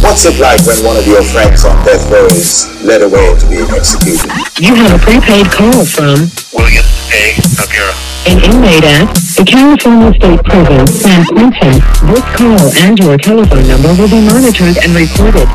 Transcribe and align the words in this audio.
What's 0.00 0.24
it 0.24 0.40
like 0.40 0.60
when 0.66 0.80
one 0.84 0.96
of 0.96 1.06
your 1.06 1.22
friends 1.22 1.64
on 1.64 1.76
death 1.84 2.10
row 2.10 2.24
is 2.32 2.66
led 2.82 3.02
away 3.02 3.36
to 3.38 3.46
be 3.46 3.60
executed? 3.68 4.30
You 4.58 4.74
have 4.74 4.96
a 4.96 5.00
prepaid 5.00 5.46
call 5.52 5.84
from 5.84 6.32
William 6.56 6.84
A. 7.12 7.36
Noguera. 7.60 7.94
an 8.26 8.40
inmate 8.40 8.84
at 8.84 9.06
the 9.36 9.44
California 9.44 10.12
State 10.16 10.42
Prison, 10.44 10.86
San 10.88 11.24
Quentin. 11.26 11.76
This 12.08 12.24
call 12.32 12.64
and 12.84 12.98
your 12.98 13.16
telephone 13.18 13.66
number 13.68 13.92
will 13.94 14.08
be 14.10 14.20
monitored 14.24 14.76
and 14.82 14.90
recorded. 14.96 15.46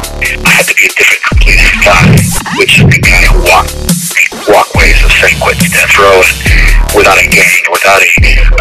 I 0.45 0.61
had 0.61 0.65
to 0.69 0.75
be 0.77 0.85
a 0.85 0.93
different 0.93 1.23
complete 1.25 1.61
guy, 1.83 2.13
which 2.57 2.79
you 2.79 2.87
can 2.87 3.01
kind 3.01 3.25
of 3.33 3.94
of 5.01 5.11
San 5.17 5.33
Quentin 5.41 5.71
death 5.73 5.97
row 5.97 6.21
and 6.21 6.37
without 6.93 7.17
a 7.17 7.25
gang, 7.25 7.61
without 7.73 8.01
a, 8.01 8.09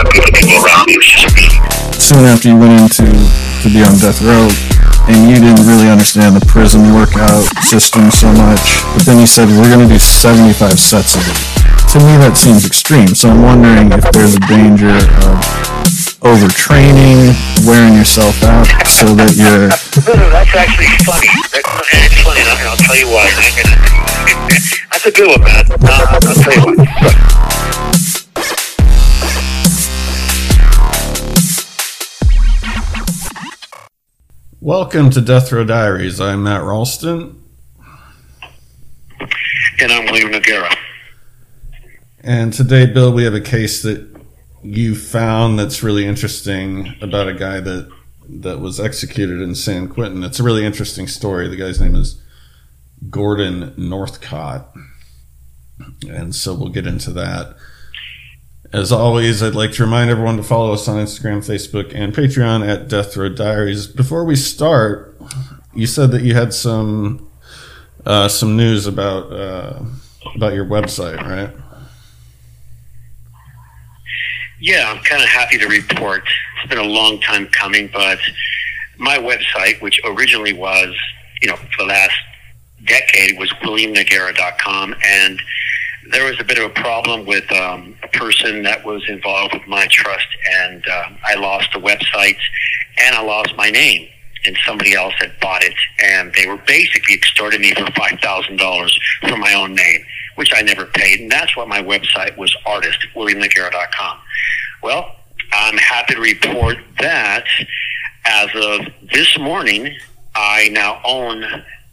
a 0.00 0.04
group 0.08 0.24
of 0.24 0.32
people 0.32 0.56
around 0.64 0.88
me. 0.88 0.96
It 0.96 1.04
was 1.04 1.10
just 1.12 1.28
me. 1.36 1.46
soon 2.00 2.24
after 2.24 2.48
you 2.48 2.56
went 2.56 2.72
into 2.80 3.04
to 3.60 3.68
be 3.68 3.84
on 3.84 3.92
death 4.00 4.20
row 4.24 4.48
and 5.08 5.28
you 5.28 5.36
didn't 5.36 5.66
really 5.68 5.88
understand 5.88 6.32
the 6.36 6.44
prison 6.48 6.94
workout 6.96 7.44
system 7.60 8.08
so 8.10 8.28
much 8.40 8.80
but 8.96 9.04
then 9.04 9.20
you 9.20 9.26
said 9.28 9.48
we're 9.52 9.68
going 9.68 9.84
to 9.84 9.92
do 9.92 9.98
75 10.00 10.80
sets 10.80 11.14
of 11.16 11.22
it 11.28 11.36
to 11.92 11.98
me 12.00 12.16
that 12.24 12.36
seems 12.36 12.64
extreme 12.64 13.08
so 13.08 13.28
i'm 13.28 13.42
wondering 13.42 13.92
if 13.92 14.04
there's 14.12 14.34
a 14.34 14.40
danger 14.48 14.96
of 15.28 15.36
overtraining 16.24 17.36
wearing 17.66 17.92
yourself 17.92 18.42
out 18.44 18.64
so 18.86 19.04
that 19.14 19.36
you're 19.36 19.68
No, 20.08 20.14
no, 20.16 20.30
that's 20.30 20.56
actually 20.56 20.88
funny. 21.04 21.28
That, 21.52 21.60
and 21.92 22.00
it's 22.00 22.16
funny, 22.24 22.40
and 22.40 22.48
I'll, 22.64 22.80
tell 22.80 22.96
you 22.96 23.12
why. 23.12 23.28
that's 24.90 25.04
a 25.04 25.12
good 25.12 25.28
one, 25.28 25.44
man. 25.44 25.68
Uh, 25.68 26.06
I'll 26.08 26.20
tell 26.40 26.54
you 26.54 26.64
why. 26.64 27.04
Welcome 34.62 35.10
to 35.10 35.20
death 35.20 35.52
row 35.52 35.64
diaries 35.64 36.22
i'm 36.22 36.44
matt 36.44 36.62
ralston 36.62 37.42
and 39.78 39.92
I'm 39.92 40.06
William 40.06 40.32
Noguera. 40.32 40.74
and 42.20 42.50
today 42.50 42.86
bill 42.86 43.12
we 43.12 43.24
have 43.24 43.34
a 43.34 43.42
case 43.42 43.82
that 43.82 44.13
you 44.64 44.94
found 44.94 45.58
that's 45.58 45.82
really 45.82 46.06
interesting 46.06 46.94
about 47.00 47.28
a 47.28 47.34
guy 47.34 47.60
that 47.60 47.90
that 48.26 48.58
was 48.58 48.80
executed 48.80 49.40
in 49.42 49.54
San 49.54 49.88
Quentin. 49.88 50.24
It's 50.24 50.40
a 50.40 50.42
really 50.42 50.64
interesting 50.64 51.06
story. 51.06 51.46
The 51.48 51.56
guy's 51.56 51.80
name 51.80 51.94
is 51.94 52.20
Gordon 53.10 53.74
Northcott. 53.76 54.74
And 56.08 56.34
so 56.34 56.54
we'll 56.54 56.70
get 56.70 56.86
into 56.86 57.10
that. 57.12 57.54
As 58.72 58.90
always, 58.90 59.42
I'd 59.42 59.54
like 59.54 59.72
to 59.72 59.84
remind 59.84 60.10
everyone 60.10 60.38
to 60.38 60.42
follow 60.42 60.72
us 60.72 60.88
on 60.88 60.96
Instagram, 60.96 61.38
Facebook, 61.38 61.94
and 61.94 62.14
Patreon 62.14 62.66
at 62.66 62.88
Death 62.88 63.16
Row 63.16 63.28
Diaries. 63.28 63.86
Before 63.86 64.24
we 64.24 64.36
start, 64.36 65.16
you 65.74 65.86
said 65.86 66.10
that 66.12 66.22
you 66.22 66.34
had 66.34 66.54
some 66.54 67.30
uh, 68.06 68.28
some 68.28 68.56
news 68.56 68.86
about 68.86 69.32
uh, 69.32 69.80
about 70.34 70.54
your 70.54 70.64
website, 70.64 71.20
right? 71.20 71.54
Yeah, 74.64 74.90
I'm 74.90 75.04
kind 75.04 75.22
of 75.22 75.28
happy 75.28 75.58
to 75.58 75.66
report. 75.68 76.22
It's 76.56 76.70
been 76.70 76.78
a 76.78 76.88
long 76.90 77.20
time 77.20 77.48
coming, 77.48 77.90
but 77.92 78.18
my 78.96 79.18
website, 79.18 79.82
which 79.82 80.00
originally 80.06 80.54
was, 80.54 80.96
you 81.42 81.48
know, 81.48 81.56
for 81.56 81.82
the 81.82 81.84
last 81.84 82.16
decade, 82.86 83.38
was 83.38 83.50
williamnoguera.com, 83.62 84.94
and 85.06 85.42
there 86.12 86.24
was 86.24 86.40
a 86.40 86.44
bit 86.44 86.56
of 86.56 86.64
a 86.64 86.74
problem 86.80 87.26
with 87.26 87.44
um, 87.52 87.94
a 88.02 88.08
person 88.08 88.62
that 88.62 88.82
was 88.86 89.06
involved 89.06 89.52
with 89.52 89.66
my 89.68 89.86
trust, 89.90 90.28
and 90.62 90.82
uh, 90.90 91.10
I 91.28 91.34
lost 91.34 91.68
the 91.74 91.80
website, 91.80 92.38
and 92.98 93.14
I 93.14 93.20
lost 93.20 93.54
my 93.58 93.68
name. 93.68 94.08
And 94.46 94.56
somebody 94.64 94.94
else 94.94 95.14
had 95.18 95.38
bought 95.40 95.62
it, 95.62 95.74
and 96.02 96.32
they 96.34 96.46
were 96.46 96.60
basically 96.66 97.14
extorting 97.14 97.60
me 97.60 97.74
for 97.74 97.90
five 97.92 98.18
thousand 98.20 98.58
dollars 98.58 98.98
for 99.28 99.36
my 99.36 99.52
own 99.52 99.74
name, 99.74 100.04
which 100.36 100.52
I 100.54 100.62
never 100.62 100.86
paid. 100.86 101.20
And 101.20 101.30
that's 101.30 101.56
what 101.56 101.68
my 101.68 101.82
website 101.82 102.36
was: 102.36 102.54
artist 102.66 102.98
williamnoguera.com. 103.14 104.18
Well, 104.82 105.16
I'm 105.52 105.76
happy 105.76 106.14
to 106.14 106.20
report 106.20 106.78
that 107.00 107.44
as 108.24 108.48
of 108.54 108.86
this 109.12 109.38
morning, 109.38 109.94
I 110.34 110.68
now 110.70 111.00
own 111.04 111.44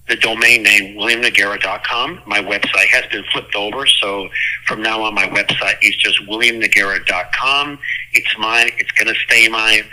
the 0.08 0.16
domain 0.16 0.64
name 0.64 0.98
williamnoguera.com. 0.98 2.22
My 2.26 2.40
website 2.40 2.88
has 2.88 3.06
been 3.12 3.24
flipped 3.32 3.56
over, 3.56 3.86
so 3.86 4.30
from 4.66 4.82
now 4.82 5.04
on, 5.04 5.14
my 5.14 5.28
website 5.28 5.76
is 5.82 5.96
just 5.96 6.22
williamnoguera.com. 6.28 7.80
It's 8.14 8.38
mine. 8.38 8.72
It's 8.78 8.92
going 8.92 9.14
to 9.14 9.20
stay 9.22 9.48
mine. 9.48 9.84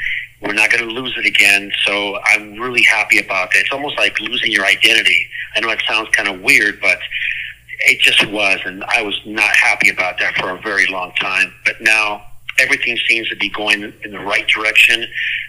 We're 0.40 0.54
not 0.54 0.70
going 0.70 0.88
to 0.88 0.90
lose 0.90 1.16
it 1.16 1.26
again. 1.26 1.72
So 1.84 2.18
I'm 2.24 2.54
really 2.54 2.82
happy 2.82 3.18
about 3.18 3.50
that. 3.52 3.60
It's 3.60 3.72
almost 3.72 3.98
like 3.98 4.18
losing 4.20 4.52
your 4.52 4.64
identity. 4.64 5.28
I 5.54 5.60
know 5.60 5.70
it 5.70 5.82
sounds 5.88 6.08
kind 6.10 6.28
of 6.28 6.40
weird, 6.40 6.80
but 6.80 6.98
it 7.80 8.00
just 8.00 8.26
was, 8.30 8.60
and 8.64 8.84
I 8.84 9.02
was 9.02 9.20
not 9.24 9.54
happy 9.54 9.90
about 9.90 10.18
that 10.18 10.34
for 10.36 10.50
a 10.50 10.60
very 10.60 10.86
long 10.86 11.12
time. 11.12 11.52
But 11.64 11.80
now 11.80 12.24
everything 12.58 12.98
seems 13.08 13.28
to 13.28 13.36
be 13.36 13.48
going 13.50 13.82
in 14.04 14.10
the 14.10 14.20
right 14.20 14.46
direction. 14.48 15.06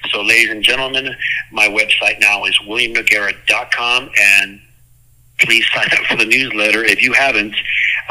So, 0.10 0.22
ladies 0.22 0.50
and 0.50 0.64
gentlemen, 0.64 1.16
my 1.52 1.68
website 1.68 2.20
now 2.20 2.46
is 2.46 2.58
williamnoguera.com, 2.68 4.10
and 4.18 4.62
please 5.40 5.66
sign 5.74 5.88
up 5.92 6.06
for 6.06 6.18
the 6.18 6.26
newsletter 6.26 6.84
if 6.84 7.02
you 7.02 7.14
haven't, 7.14 7.56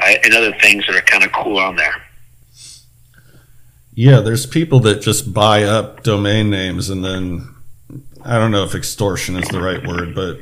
uh, 0.02 0.14
and 0.24 0.34
other 0.34 0.52
things 0.60 0.86
that 0.86 0.96
are 0.96 1.02
kind 1.02 1.24
of 1.24 1.32
cool 1.32 1.58
on 1.58 1.76
there. 1.76 2.02
Yeah, 3.94 4.20
there's 4.20 4.46
people 4.46 4.78
that 4.80 5.02
just 5.02 5.34
buy 5.34 5.64
up 5.64 6.04
domain 6.04 6.50
names 6.50 6.88
and 6.88 7.04
then 7.04 7.52
I 8.24 8.38
don't 8.38 8.50
know 8.50 8.64
if 8.64 8.74
extortion 8.74 9.36
is 9.36 9.48
the 9.48 9.60
right 9.60 9.84
word, 9.86 10.14
but 10.14 10.38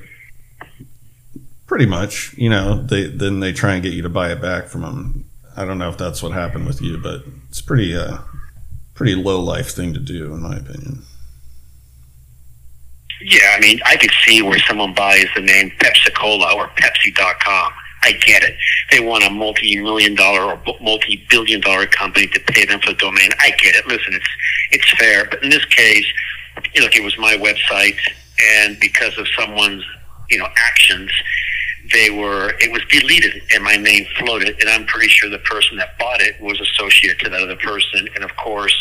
pretty 1.67 1.87
much, 1.87 2.35
you 2.37 2.49
know, 2.49 2.83
they 2.83 3.07
then 3.07 3.41
they 3.41 3.53
try 3.53 3.75
and 3.75 3.83
get 3.83 3.93
you 3.93 4.03
to 4.03 4.09
buy 4.09 4.33
it 4.33 4.41
back 4.41 4.67
from 4.67 4.83
them. 4.83 5.25
I 5.57 5.65
don't 5.65 5.79
know 5.79 5.89
if 5.89 5.99
that's 5.99 6.23
what 6.23 6.33
happened 6.33 6.67
with 6.67 6.83
you, 6.83 6.99
but 6.99 7.23
it's 7.49 7.61
pretty 7.61 7.97
uh 7.97 8.19
pretty 8.95 9.15
low 9.15 9.41
life 9.41 9.71
thing 9.71 9.93
to 9.95 10.01
do 10.01 10.33
in 10.33 10.43
my 10.43 10.57
opinion. 10.57 11.03
Yeah, 13.21 13.55
I 13.57 13.61
mean, 13.61 13.81
I 13.87 13.97
could 13.97 14.11
see 14.27 14.43
where 14.43 14.59
someone 14.61 14.95
buys 14.95 15.27
the 15.35 15.41
name 15.41 15.73
Pepsi 15.79 16.15
Cola 16.15 16.55
or 16.55 16.69
Pepsi.com. 16.69 17.73
I 18.03 18.13
get 18.13 18.43
it. 18.43 18.57
They 18.91 19.01
want 19.01 19.25
a 19.25 19.31
multi-million 19.31 20.15
dollar 20.15 20.53
or 20.53 20.77
multi-billion 20.81 21.61
dollar 21.61 21.87
company 21.87 22.27
to 22.29 22.41
pay 22.41 22.67
them 22.67 22.81
for 22.81 22.91
the 22.91 22.99
domain. 22.99 23.31
I 23.41 23.51
get 23.51 23.75
it. 23.75 23.87
Listen, 23.87 24.15
it's 24.15 24.29
it's 24.71 24.91
fair, 24.99 25.25
but 25.25 25.43
in 25.43 25.51
this 25.51 25.65
case, 25.65 26.07
you 26.75 26.83
know, 26.83 26.89
it 26.93 27.03
was 27.03 27.17
my 27.19 27.35
website, 27.35 27.97
and 28.55 28.79
because 28.81 29.17
of 29.19 29.27
someone's 29.37 29.85
you 30.31 30.39
know 30.39 30.47
actions, 30.57 31.11
they 31.93 32.11
were 32.11 32.53
it 32.61 32.73
was 32.73 32.83
deleted 32.91 33.43
and 33.55 33.63
my 33.63 33.77
name 33.77 34.07
floated, 34.19 34.59
and 34.61 34.69
I'm 34.69 34.87
pretty 34.87 35.09
sure 35.09 35.31
the 35.31 35.39
person 35.39 35.77
that 35.79 35.99
bought 35.99 36.21
it 36.21 36.41
was 36.41 36.61
associated 36.61 37.19
to 37.21 37.31
that 37.31 37.43
other 37.43 37.57
person, 37.57 38.09
and 38.15 38.25
of 38.25 38.35
course 38.37 38.75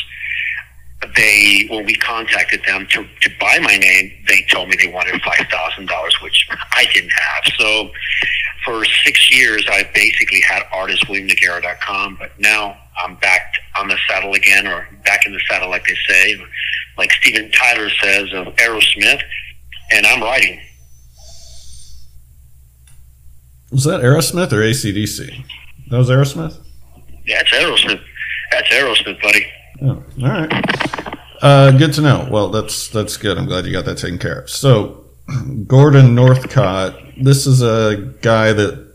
they 1.15 1.67
when 1.69 1.85
we 1.85 1.95
contacted 1.95 2.61
them 2.65 2.87
to, 2.91 3.05
to 3.21 3.29
buy 3.39 3.59
my 3.61 3.77
name, 3.77 4.11
they 4.27 4.41
told 4.49 4.69
me 4.69 4.75
they 4.81 4.91
wanted 4.91 5.21
five 5.21 5.47
thousand 5.49 5.87
dollars, 5.87 6.15
which 6.21 6.47
I 6.49 6.85
didn't 6.93 7.11
have. 7.11 7.53
So 7.57 7.91
for 8.63 8.85
six 9.03 9.31
years 9.31 9.65
I 9.69 9.83
basically 9.93 10.41
had 10.41 10.63
artistwilliamnoguera.com, 10.73 12.17
but 12.19 12.39
now 12.39 12.77
I'm 12.97 13.15
back 13.15 13.53
on 13.77 13.87
the 13.87 13.97
saddle 14.07 14.33
again 14.33 14.67
or 14.67 14.87
back 15.03 15.27
in 15.27 15.33
the 15.33 15.41
saddle 15.47 15.69
like 15.69 15.85
they 15.85 15.97
say, 16.07 16.37
like 16.97 17.11
Steven 17.11 17.51
Tyler 17.51 17.89
says 18.01 18.33
of 18.33 18.47
Aerosmith, 18.55 19.21
and 19.91 20.05
I'm 20.05 20.21
writing. 20.21 20.59
Was 23.71 23.83
that 23.85 24.01
Aerosmith 24.01 24.51
or 24.51 24.57
ACDC? 24.57 25.43
That 25.89 25.97
was 25.97 26.09
Aerosmith? 26.09 26.57
Yeah, 27.25 27.41
it's 27.41 27.51
Aerosmith. 27.51 28.01
That's 28.51 28.69
Aerosmith, 28.69 29.21
buddy. 29.21 29.45
Oh, 29.81 30.03
all 30.21 30.29
right. 30.29 30.65
Uh, 31.41 31.71
good 31.71 31.93
to 31.93 32.01
know. 32.01 32.27
Well, 32.31 32.49
that's 32.49 32.87
that's 32.89 33.17
good. 33.17 33.37
I'm 33.37 33.45
glad 33.45 33.65
you 33.65 33.71
got 33.71 33.85
that 33.85 33.97
taken 33.97 34.19
care 34.19 34.39
of. 34.39 34.49
So, 34.49 35.05
Gordon 35.67 36.15
Northcott, 36.15 36.95
this 37.21 37.45
is 37.45 37.61
a 37.61 38.13
guy 38.21 38.53
that 38.53 38.85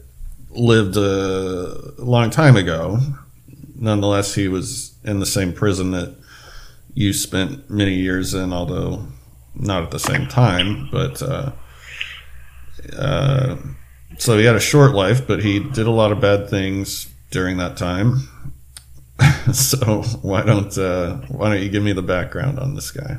lived 0.50 0.96
a 0.96 1.92
long 1.98 2.30
time 2.30 2.56
ago. 2.56 2.98
Nonetheless, 3.76 4.34
he 4.34 4.48
was 4.48 4.94
in 5.04 5.20
the 5.20 5.26
same 5.26 5.52
prison 5.52 5.90
that 5.92 6.16
you 6.94 7.12
spent 7.12 7.70
many 7.70 7.94
years 7.94 8.34
in, 8.34 8.52
although 8.52 9.06
not 9.54 9.82
at 9.82 9.90
the 9.90 9.98
same 9.98 10.26
time. 10.26 10.88
But 10.90 11.22
uh, 11.22 11.52
uh, 12.96 13.56
so 14.20 14.36
he 14.36 14.44
had 14.44 14.54
a 14.54 14.60
short 14.60 14.94
life, 14.94 15.26
but 15.26 15.42
he 15.42 15.58
did 15.58 15.86
a 15.86 15.90
lot 15.90 16.12
of 16.12 16.20
bad 16.20 16.48
things 16.48 17.08
during 17.30 17.56
that 17.56 17.76
time. 17.76 18.28
so 19.52 20.02
why 20.22 20.42
don't 20.42 20.76
uh, 20.76 21.16
why 21.28 21.48
don't 21.50 21.62
you 21.62 21.70
give 21.70 21.82
me 21.82 21.92
the 21.92 22.02
background 22.02 22.58
on 22.58 22.74
this 22.74 22.90
guy? 22.90 23.18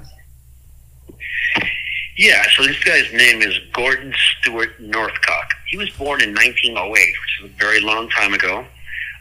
Yeah, 2.18 2.44
so 2.56 2.64
this 2.64 2.84
guy's 2.84 3.12
name 3.14 3.42
is 3.42 3.58
Gordon 3.74 4.14
Stewart 4.14 4.80
Northcott. 4.80 5.48
He 5.68 5.78
was 5.78 5.90
born 5.92 6.22
in 6.22 6.36
1908, 6.36 6.92
which 6.94 7.40
is 7.44 7.52
a 7.52 7.58
very 7.58 7.82
long 7.82 8.10
time 8.10 8.36
ago. 8.36 8.64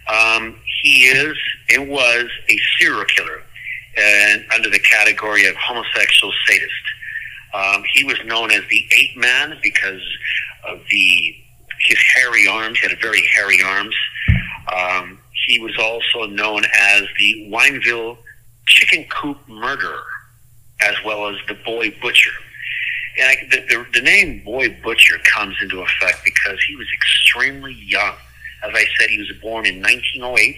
Um, 0.07 0.59
he 0.83 1.05
is, 1.05 1.35
it 1.69 1.89
was 1.89 2.29
a 2.51 2.59
serial 2.79 3.05
killer 3.07 3.43
and 3.97 4.45
under 4.55 4.69
the 4.69 4.81
category 4.81 5.47
of 5.47 5.55
homosexual 5.57 6.33
sadist. 6.47 6.73
Um, 7.55 7.85
he 7.93 8.05
was 8.05 8.19
known 8.27 8.51
as 8.51 8.63
the 8.69 8.87
Ape 8.93 9.17
Man 9.17 9.59
because 9.63 10.03
of 10.69 10.81
the 10.91 11.37
his 11.91 11.99
hairy 12.15 12.47
arms. 12.47 12.79
He 12.79 12.89
had 12.89 12.99
very 13.01 13.23
hairy 13.35 13.59
arms. 13.63 13.95
Um, 14.75 15.19
he 15.47 15.59
was 15.59 15.77
also 15.79 16.31
known 16.31 16.63
as 16.73 17.03
the 17.19 17.51
Wineville 17.53 18.17
Chicken 18.67 19.05
Coop 19.11 19.37
Murderer, 19.49 20.05
as 20.81 20.95
well 21.05 21.29
as 21.29 21.37
the 21.49 21.55
Boy 21.55 21.93
Butcher. 22.01 22.31
And 23.19 23.29
I, 23.29 23.49
the, 23.51 23.67
the, 23.69 23.87
the 23.95 24.01
name 24.03 24.43
Boy 24.45 24.69
Butcher 24.83 25.19
comes 25.25 25.57
into 25.61 25.81
effect 25.81 26.21
because 26.25 26.59
he 26.69 26.77
was 26.77 26.87
extremely 26.95 27.75
young. 27.75 28.15
As 28.63 28.71
I 28.73 28.85
said, 28.99 29.11
he 29.11 29.19
was 29.19 29.33
born 29.43 29.67
in 29.67 29.83
1908, 29.83 30.57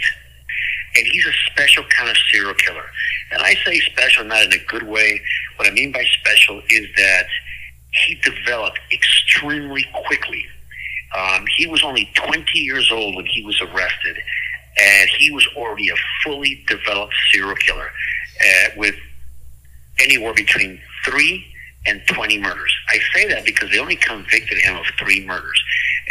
and 0.97 1.07
he's 1.07 1.27
a 1.27 1.33
special 1.51 1.85
kind 1.85 2.11
of 2.11 2.17
serial 2.31 2.55
killer. 2.55 2.85
And 3.31 3.41
I 3.41 3.55
say 3.65 3.81
special 3.81 4.25
not 4.25 4.45
in 4.45 4.53
a 4.53 4.65
good 4.67 4.83
way. 4.83 5.23
What 5.57 5.69
I 5.69 5.71
mean 5.71 5.93
by 5.93 6.05
special 6.21 6.61
is 6.69 6.87
that 6.97 7.27
he 7.93 8.17
developed 8.17 8.81
extremely 8.93 9.87
quickly. 10.07 10.45
Um, 11.17 11.45
he 11.57 11.67
was 11.67 11.83
only 11.83 12.11
20 12.15 12.59
years 12.59 12.91
old 12.91 13.17
when 13.17 13.27
he 13.27 13.45
was 13.45 13.61
arrested, 13.61 14.17
and 14.79 15.11
he 15.19 15.31
was 15.31 15.47
already 15.57 15.91
a 15.91 15.95
fully 16.25 16.65
developed 16.67 17.15
serial 17.31 17.55
killer 17.57 17.91
uh, 18.41 18.69
with 18.77 18.95
anywhere 19.99 20.35
between 20.35 20.81
three 21.05 21.47
and 21.87 22.01
20 22.09 22.39
murders. 22.39 22.75
I 22.89 22.99
say 23.15 23.29
that 23.29 23.45
because 23.45 23.71
they 23.71 23.79
only 23.79 23.97
convicted 23.97 24.59
him 24.59 24.77
of 24.77 24.87
three 24.99 25.25
murders. 25.27 25.63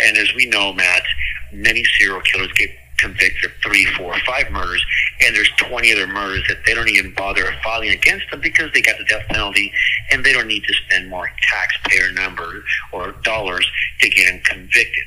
And 0.03 0.17
as 0.17 0.33
we 0.35 0.45
know, 0.47 0.73
Matt, 0.73 1.03
many 1.51 1.83
serial 1.97 2.21
killers 2.21 2.51
get 2.53 2.71
convicted 3.01 3.45
of 3.45 3.51
three, 3.63 3.85
four, 3.97 4.15
five 4.25 4.51
murders, 4.51 4.85
and 5.21 5.35
there's 5.35 5.49
20 5.57 5.91
other 5.91 6.07
murders 6.07 6.43
that 6.47 6.57
they 6.65 6.73
don't 6.73 6.89
even 6.89 7.13
bother 7.13 7.53
filing 7.63 7.89
against 7.89 8.29
them 8.31 8.41
because 8.41 8.71
they 8.73 8.81
got 8.81 8.97
the 8.97 9.05
death 9.05 9.25
penalty 9.27 9.71
and 10.11 10.23
they 10.23 10.33
don't 10.33 10.47
need 10.47 10.63
to 10.63 10.73
spend 10.73 11.09
more 11.09 11.29
taxpayer 11.51 12.11
number 12.13 12.63
or 12.93 13.13
dollars 13.23 13.69
to 13.99 14.09
get 14.09 14.27
him 14.27 14.41
convicted. 14.45 15.03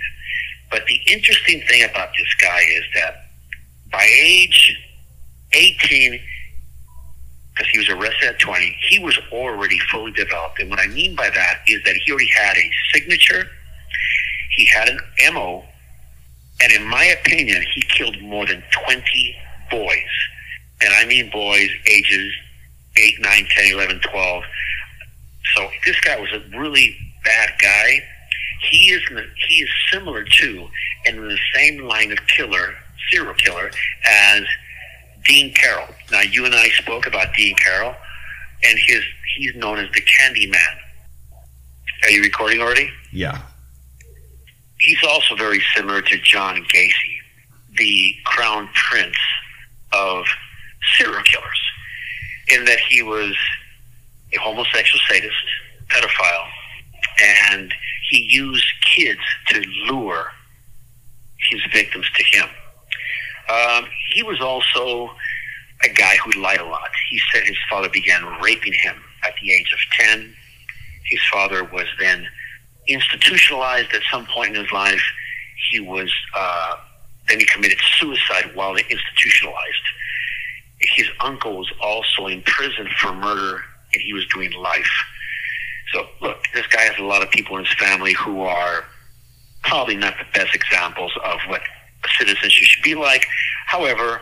But 0.70 0.86
the 0.86 1.00
interesting 1.12 1.62
thing 1.68 1.84
about 1.84 2.08
this 2.18 2.34
guy 2.40 2.60
is 2.60 2.84
that 2.94 3.26
by 3.90 4.06
age 4.20 4.76
18, 5.52 6.20
because 7.54 7.70
he 7.70 7.78
was 7.78 7.88
arrested 7.88 8.30
at 8.30 8.38
20, 8.40 8.76
he 8.88 8.98
was 8.98 9.16
already 9.30 9.78
fully 9.90 10.10
developed. 10.12 10.58
And 10.58 10.70
what 10.70 10.80
I 10.80 10.88
mean 10.88 11.14
by 11.14 11.30
that 11.30 11.60
is 11.68 11.82
that 11.84 11.94
he 12.04 12.10
already 12.10 12.30
had 12.36 12.56
a 12.56 12.70
signature, 12.92 13.46
he 14.56 14.66
had 14.66 14.88
an 14.88 14.98
MO, 15.32 15.64
and 16.62 16.72
in 16.72 16.84
my 16.86 17.04
opinion, 17.04 17.62
he 17.74 17.82
killed 17.82 18.20
more 18.22 18.46
than 18.46 18.62
20 18.86 19.36
boys. 19.70 19.98
And 20.80 20.92
I 20.94 21.04
mean 21.06 21.30
boys 21.30 21.70
ages 21.86 22.32
8, 22.96 23.20
9, 23.20 23.46
10, 23.56 23.72
11, 23.72 24.00
12. 24.00 24.44
So 25.54 25.68
this 25.84 25.98
guy 26.00 26.18
was 26.18 26.30
a 26.32 26.58
really 26.58 26.96
bad 27.24 27.50
guy. 27.60 28.00
He 28.70 28.90
is 28.90 29.02
he 29.48 29.56
is 29.56 29.68
similar 29.92 30.24
to 30.24 30.68
and 31.06 31.16
in 31.16 31.28
the 31.28 31.38
same 31.54 31.84
line 31.84 32.12
of 32.12 32.18
killer, 32.26 32.74
serial 33.10 33.34
killer, 33.34 33.70
as 34.06 34.42
Dean 35.24 35.54
Corll. 35.54 35.86
Now 36.10 36.22
you 36.22 36.44
and 36.46 36.54
I 36.54 36.68
spoke 36.70 37.06
about 37.06 37.34
Dean 37.34 37.56
Corll, 37.56 37.94
and 38.64 38.78
his 38.78 39.02
he's 39.36 39.54
known 39.54 39.78
as 39.78 39.90
the 39.92 40.00
Candy 40.00 40.46
Man. 40.46 40.60
Are 42.04 42.10
you 42.10 42.22
recording 42.22 42.60
already? 42.60 42.90
Yeah. 43.12 43.42
He's 44.84 45.02
also 45.02 45.34
very 45.34 45.62
similar 45.74 46.02
to 46.02 46.18
John 46.18 46.62
Gacy, 46.64 47.16
the 47.78 48.14
crown 48.24 48.68
prince 48.74 49.16
of 49.94 50.26
serial 50.98 51.22
killers, 51.22 51.60
in 52.48 52.66
that 52.66 52.78
he 52.80 53.02
was 53.02 53.34
a 54.34 54.38
homosexual 54.38 55.00
sadist, 55.08 55.34
pedophile, 55.88 56.48
and 57.22 57.72
he 58.10 58.28
used 58.28 58.66
kids 58.94 59.20
to 59.48 59.62
lure 59.86 60.30
his 61.48 61.62
victims 61.72 62.06
to 62.16 62.22
him. 62.22 62.48
Um, 63.48 63.86
he 64.12 64.22
was 64.22 64.42
also 64.42 65.14
a 65.82 65.88
guy 65.94 66.16
who 66.16 66.42
lied 66.42 66.60
a 66.60 66.66
lot. 66.66 66.90
He 67.08 67.18
said 67.32 67.44
his 67.44 67.56
father 67.70 67.88
began 67.88 68.22
raping 68.42 68.74
him 68.74 68.96
at 69.26 69.32
the 69.40 69.50
age 69.50 69.72
of 69.72 70.06
10. 70.08 70.34
His 71.06 71.20
father 71.32 71.64
was 71.64 71.86
then 71.98 72.26
institutionalized 72.88 73.92
at 73.92 74.02
some 74.10 74.26
point 74.26 74.56
in 74.56 74.62
his 74.62 74.72
life. 74.72 75.02
He 75.70 75.80
was, 75.80 76.12
uh, 76.36 76.76
then 77.28 77.40
he 77.40 77.46
committed 77.46 77.78
suicide 77.98 78.50
while 78.54 78.74
institutionalized. 78.76 79.84
His 80.94 81.06
uncle 81.20 81.56
was 81.58 81.72
also 81.80 82.26
in 82.26 82.42
prison 82.42 82.88
for 82.98 83.14
murder 83.14 83.62
and 83.92 84.02
he 84.02 84.12
was 84.12 84.26
doing 84.26 84.52
life. 84.52 84.90
So, 85.92 86.06
look, 86.20 86.38
this 86.52 86.66
guy 86.66 86.82
has 86.82 86.98
a 86.98 87.04
lot 87.04 87.22
of 87.22 87.30
people 87.30 87.56
in 87.56 87.64
his 87.64 87.74
family 87.74 88.12
who 88.12 88.42
are 88.42 88.84
probably 89.62 89.96
not 89.96 90.14
the 90.18 90.38
best 90.38 90.54
examples 90.54 91.12
of 91.24 91.38
what 91.46 91.62
a 92.04 92.08
citizen 92.18 92.50
should 92.50 92.82
be 92.82 92.94
like. 92.94 93.26
However, 93.66 94.20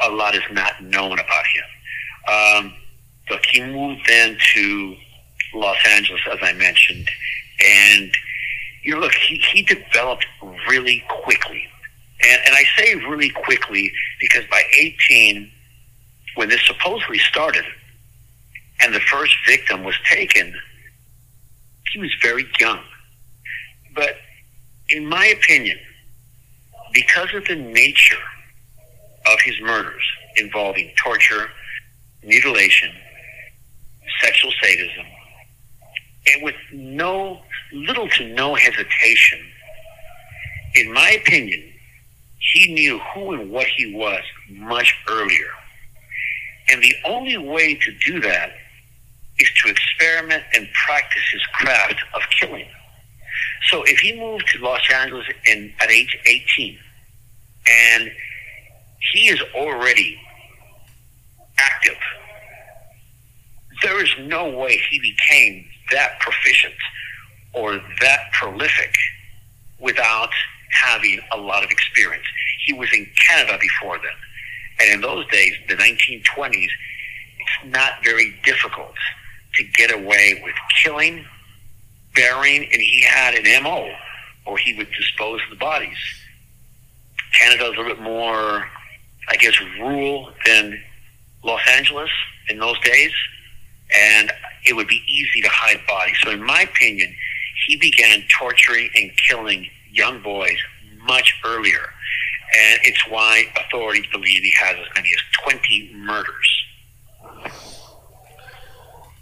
a 0.00 0.10
lot 0.10 0.34
is 0.34 0.42
not 0.52 0.82
known 0.82 1.18
about 1.18 1.44
him. 1.46 1.64
Um, 2.34 2.74
look, 3.30 3.44
he 3.46 3.60
moved 3.60 4.02
then 4.06 4.38
to 4.54 4.96
Los 5.54 5.76
Angeles, 5.88 6.20
as 6.30 6.38
I 6.42 6.52
mentioned, 6.54 7.08
and 7.64 8.10
you 8.82 8.94
know, 8.94 9.00
look, 9.00 9.12
he, 9.14 9.36
he 9.52 9.62
developed 9.62 10.26
really 10.68 11.04
quickly. 11.08 11.64
And, 12.22 12.40
and 12.46 12.54
I 12.54 12.64
say 12.76 12.94
really 12.94 13.30
quickly 13.30 13.92
because 14.20 14.44
by 14.50 14.62
18, 14.76 15.50
when 16.36 16.48
this 16.48 16.64
supposedly 16.66 17.18
started, 17.18 17.64
and 18.80 18.94
the 18.94 19.00
first 19.00 19.34
victim 19.46 19.82
was 19.84 19.96
taken, 20.10 20.54
he 21.92 21.98
was 21.98 22.10
very 22.22 22.46
young. 22.60 22.80
But 23.94 24.16
in 24.88 25.06
my 25.06 25.26
opinion, 25.26 25.78
because 26.92 27.34
of 27.34 27.44
the 27.46 27.56
nature 27.56 28.16
of 29.26 29.40
his 29.44 29.60
murders 29.60 30.02
involving 30.36 30.92
torture, 31.02 31.50
mutilation, 32.22 32.90
sexual 34.22 34.52
sadism, 34.62 35.06
and 36.32 36.42
with 36.42 36.54
no 36.72 37.40
little 37.72 38.08
to 38.08 38.28
no 38.34 38.54
hesitation, 38.54 39.40
in 40.74 40.92
my 40.92 41.10
opinion, 41.10 41.72
he 42.38 42.72
knew 42.72 42.98
who 42.98 43.32
and 43.32 43.50
what 43.50 43.66
he 43.66 43.94
was 43.94 44.22
much 44.50 44.94
earlier. 45.08 45.50
And 46.70 46.82
the 46.82 46.94
only 47.04 47.36
way 47.36 47.74
to 47.74 47.92
do 48.06 48.20
that 48.20 48.52
is 49.38 49.50
to 49.62 49.70
experiment 49.70 50.44
and 50.54 50.68
practice 50.86 51.22
his 51.32 51.42
craft 51.54 51.96
of 52.14 52.22
killing. 52.38 52.66
So 53.70 53.82
if 53.84 53.98
he 53.98 54.18
moved 54.18 54.46
to 54.48 54.58
Los 54.60 54.80
Angeles 54.92 55.26
in, 55.46 55.72
at 55.80 55.90
age 55.90 56.16
18 56.26 56.78
and 57.68 58.10
he 59.12 59.28
is 59.28 59.40
already 59.54 60.18
active, 61.58 61.98
there 63.82 64.02
is 64.02 64.10
no 64.20 64.50
way 64.50 64.80
he 64.90 64.98
became 65.00 65.64
that 65.92 66.18
proficient 66.20 66.74
or 67.54 67.80
that 68.00 68.20
prolific 68.32 68.94
without 69.78 70.30
having 70.70 71.20
a 71.32 71.36
lot 71.36 71.64
of 71.64 71.70
experience. 71.70 72.26
He 72.64 72.72
was 72.72 72.88
in 72.92 73.06
Canada 73.26 73.58
before 73.60 73.98
then. 73.98 74.10
And 74.80 74.94
in 74.94 75.00
those 75.00 75.26
days, 75.28 75.52
the 75.68 75.74
1920s, 75.74 76.68
it's 77.40 77.72
not 77.72 77.92
very 78.04 78.38
difficult 78.44 78.94
to 79.54 79.64
get 79.76 79.92
away 79.92 80.40
with 80.44 80.54
killing, 80.82 81.24
burying, 82.14 82.62
and 82.62 82.80
he 82.80 83.02
had 83.02 83.34
an 83.34 83.62
MO 83.62 83.90
or 84.48 84.56
he 84.56 84.74
would 84.74 84.88
dispose 84.92 85.40
of 85.44 85.50
the 85.50 85.56
bodies. 85.56 85.98
Canada 87.38 87.64
is 87.64 87.68
a 87.68 87.70
little 87.70 87.94
bit 87.94 88.00
more, 88.00 88.66
I 89.28 89.36
guess, 89.38 89.54
rural 89.78 90.30
than 90.46 90.80
Los 91.44 91.60
Angeles 91.68 92.10
in 92.48 92.58
those 92.58 92.78
days, 92.80 93.12
and 93.94 94.32
it 94.64 94.74
would 94.74 94.88
be 94.88 95.02
easy 95.06 95.42
to 95.42 95.48
hide 95.50 95.80
bodies. 95.86 96.16
So, 96.22 96.30
in 96.30 96.42
my 96.42 96.62
opinion, 96.62 97.14
he 97.68 97.76
began 97.76 98.24
torturing 98.40 98.88
and 98.96 99.10
killing 99.28 99.66
young 99.90 100.22
boys 100.22 100.56
much 101.06 101.38
earlier. 101.44 101.92
And 102.56 102.80
it's 102.82 103.06
why 103.08 103.44
authorities 103.56 104.06
believe 104.10 104.42
he 104.42 104.52
has 104.58 104.74
as 104.76 104.86
many 104.96 105.10
as 105.10 105.20
20 105.44 105.92
murders. 105.94 106.64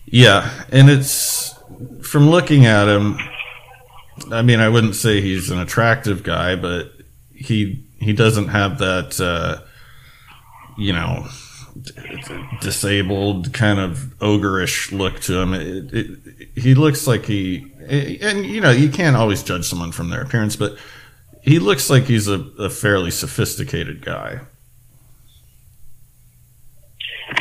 Yeah, 0.07 0.49
and 0.71 0.88
it's 0.88 1.59
from 2.03 2.31
looking 2.31 2.67
at 2.67 2.87
him. 2.87 3.19
I 4.31 4.43
mean, 4.43 4.61
I 4.61 4.69
wouldn't 4.69 4.95
say 4.95 5.21
he's 5.21 5.50
an 5.50 5.59
attractive 5.59 6.23
guy, 6.23 6.55
but 6.55 6.93
he 7.35 7.85
he 7.99 8.12
doesn't 8.12 8.49
have 8.49 8.79
that 8.79 9.21
uh, 9.21 9.67
you 10.79 10.93
know 10.93 11.26
disabled 12.61 13.53
kind 13.53 13.81
of 13.81 14.15
ogreish 14.21 14.97
look 14.97 15.19
to 15.21 15.41
him. 15.41 15.55
It, 15.55 15.93
it, 15.93 16.49
he 16.55 16.76
looks 16.76 17.09
like 17.09 17.25
he 17.26 17.73
Eh, 17.88 18.19
and 18.21 18.45
you 18.45 18.61
know 18.61 18.71
you 18.71 18.88
can't 18.88 19.16
always 19.16 19.43
judge 19.43 19.64
someone 19.64 19.93
from 19.93 20.11
their 20.11 20.23
appearance, 20.23 20.57
but 20.57 20.76
he 21.43 21.59
looks 21.59 21.88
like 21.88 22.05
he's 22.05 22.28
a, 22.28 22.40
a 22.59 22.71
fairly 22.71 23.11
sophisticated 23.11 24.05
guy. 24.05 24.40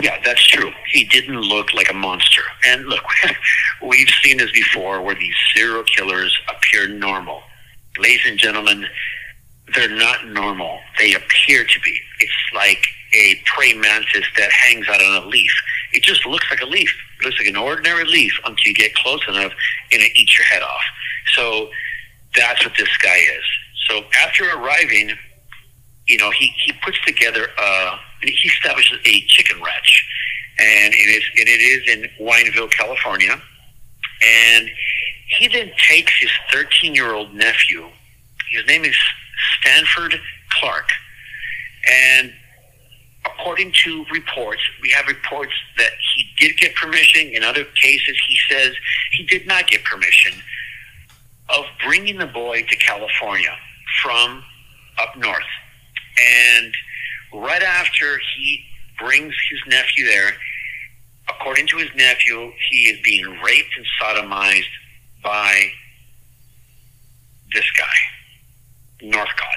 Yeah, 0.02 0.20
that's 0.24 0.46
true. 0.48 0.72
He 0.92 1.06
didn't 1.06 1.42
look 1.42 1.74
like 1.74 1.90
a 1.90 1.94
monster. 1.94 2.42
And 2.68 2.86
look, 2.86 3.04
we've 3.82 4.10
seen 4.24 4.38
this 4.38 4.52
before 4.52 5.02
where 5.02 5.16
these 5.16 5.36
serial 5.56 5.84
killers 5.84 6.38
appear 6.50 6.88
normal. 6.88 7.42
Ladies 7.98 8.22
and 8.28 8.38
gentlemen, 8.38 8.88
they're 9.74 9.90
not 9.90 10.28
normal. 10.28 10.80
They 10.98 11.14
appear 11.14 11.64
to 11.64 11.80
be. 11.80 11.98
It's 12.20 12.32
like 12.54 12.86
a 13.14 13.42
praying 13.46 13.80
mantis 13.80 14.26
that 14.38 14.52
hangs 14.52 14.88
out 14.90 15.02
on 15.02 15.24
a 15.24 15.26
leaf. 15.28 15.52
It 15.94 16.04
just 16.04 16.26
looks 16.26 16.46
like 16.50 16.62
a 16.62 16.66
leaf. 16.66 16.94
Looks 17.24 17.40
like 17.40 17.48
an 17.48 17.56
ordinary 17.56 18.06
leaf 18.06 18.34
until 18.46 18.64
you 18.66 18.74
get 18.74 18.94
close 18.96 19.22
enough 19.28 19.52
and 19.92 20.02
it 20.02 20.12
eats 20.16 20.38
your 20.38 20.46
head 20.46 20.62
off. 20.62 20.84
So 21.36 21.70
that's 22.36 22.64
what 22.66 22.76
this 22.78 22.96
guy 22.98 23.18
is. 23.18 23.44
So 23.88 24.04
after 24.24 24.46
arriving, 24.58 25.12
you 26.08 26.18
know, 26.18 26.32
he, 26.32 26.54
he 26.66 26.74
puts 26.84 27.00
together, 27.06 27.48
uh, 27.58 27.98
he 28.22 28.48
establishes 28.48 29.00
a 29.06 29.22
chicken 29.28 29.62
ranch. 29.62 30.08
And 30.58 30.94
it 30.94 30.98
is, 30.98 31.24
and 31.38 31.48
it 31.48 31.62
is 31.62 31.88
in 31.90 32.26
Wineville, 32.26 32.72
California. 32.72 33.40
And 34.24 34.70
he 35.28 35.48
then 35.48 35.72
takes 35.90 36.14
his 36.20 36.30
13 36.52 36.96
year 36.96 37.14
old 37.14 37.34
nephew, 37.34 37.90
his 38.52 38.66
name 38.68 38.86
is 38.86 38.96
Sanford 39.64 40.20
Clark. 40.52 40.88
And 41.88 42.34
according 43.26 43.74
to 43.84 44.06
reports, 44.12 44.62
we 44.82 44.90
have 44.92 45.08
reports 45.08 45.54
that 45.78 45.92
he 46.16 46.25
did 46.38 46.58
get 46.58 46.76
permission. 46.76 47.30
In 47.30 47.44
other 47.44 47.64
cases, 47.82 48.18
he 48.28 48.38
says 48.50 48.74
he 49.12 49.24
did 49.24 49.48
not 49.48 49.68
get 49.68 49.84
permission 49.84 50.34
of 51.50 51.66
bringing 51.86 52.18
the 52.18 52.26
boy 52.28 52.64
to 52.64 52.76
California 52.78 53.56
from 54.02 54.44
up 55.00 55.16
north. 55.18 55.44
And 56.58 56.74
right 57.34 57.62
after 57.62 58.20
he 58.36 58.62
brings 59.00 59.34
his 59.52 59.60
nephew 59.68 60.06
there, 60.06 60.32
according 61.30 61.68
to 61.68 61.78
his 61.78 61.90
nephew, 61.96 62.52
he 62.70 62.84
is 62.90 63.00
being 63.04 63.26
raped 63.44 63.70
and 63.78 63.86
sodomized 64.02 64.64
by 65.24 65.70
this 67.54 67.66
guy, 67.78 69.08
Northcott. 69.08 69.48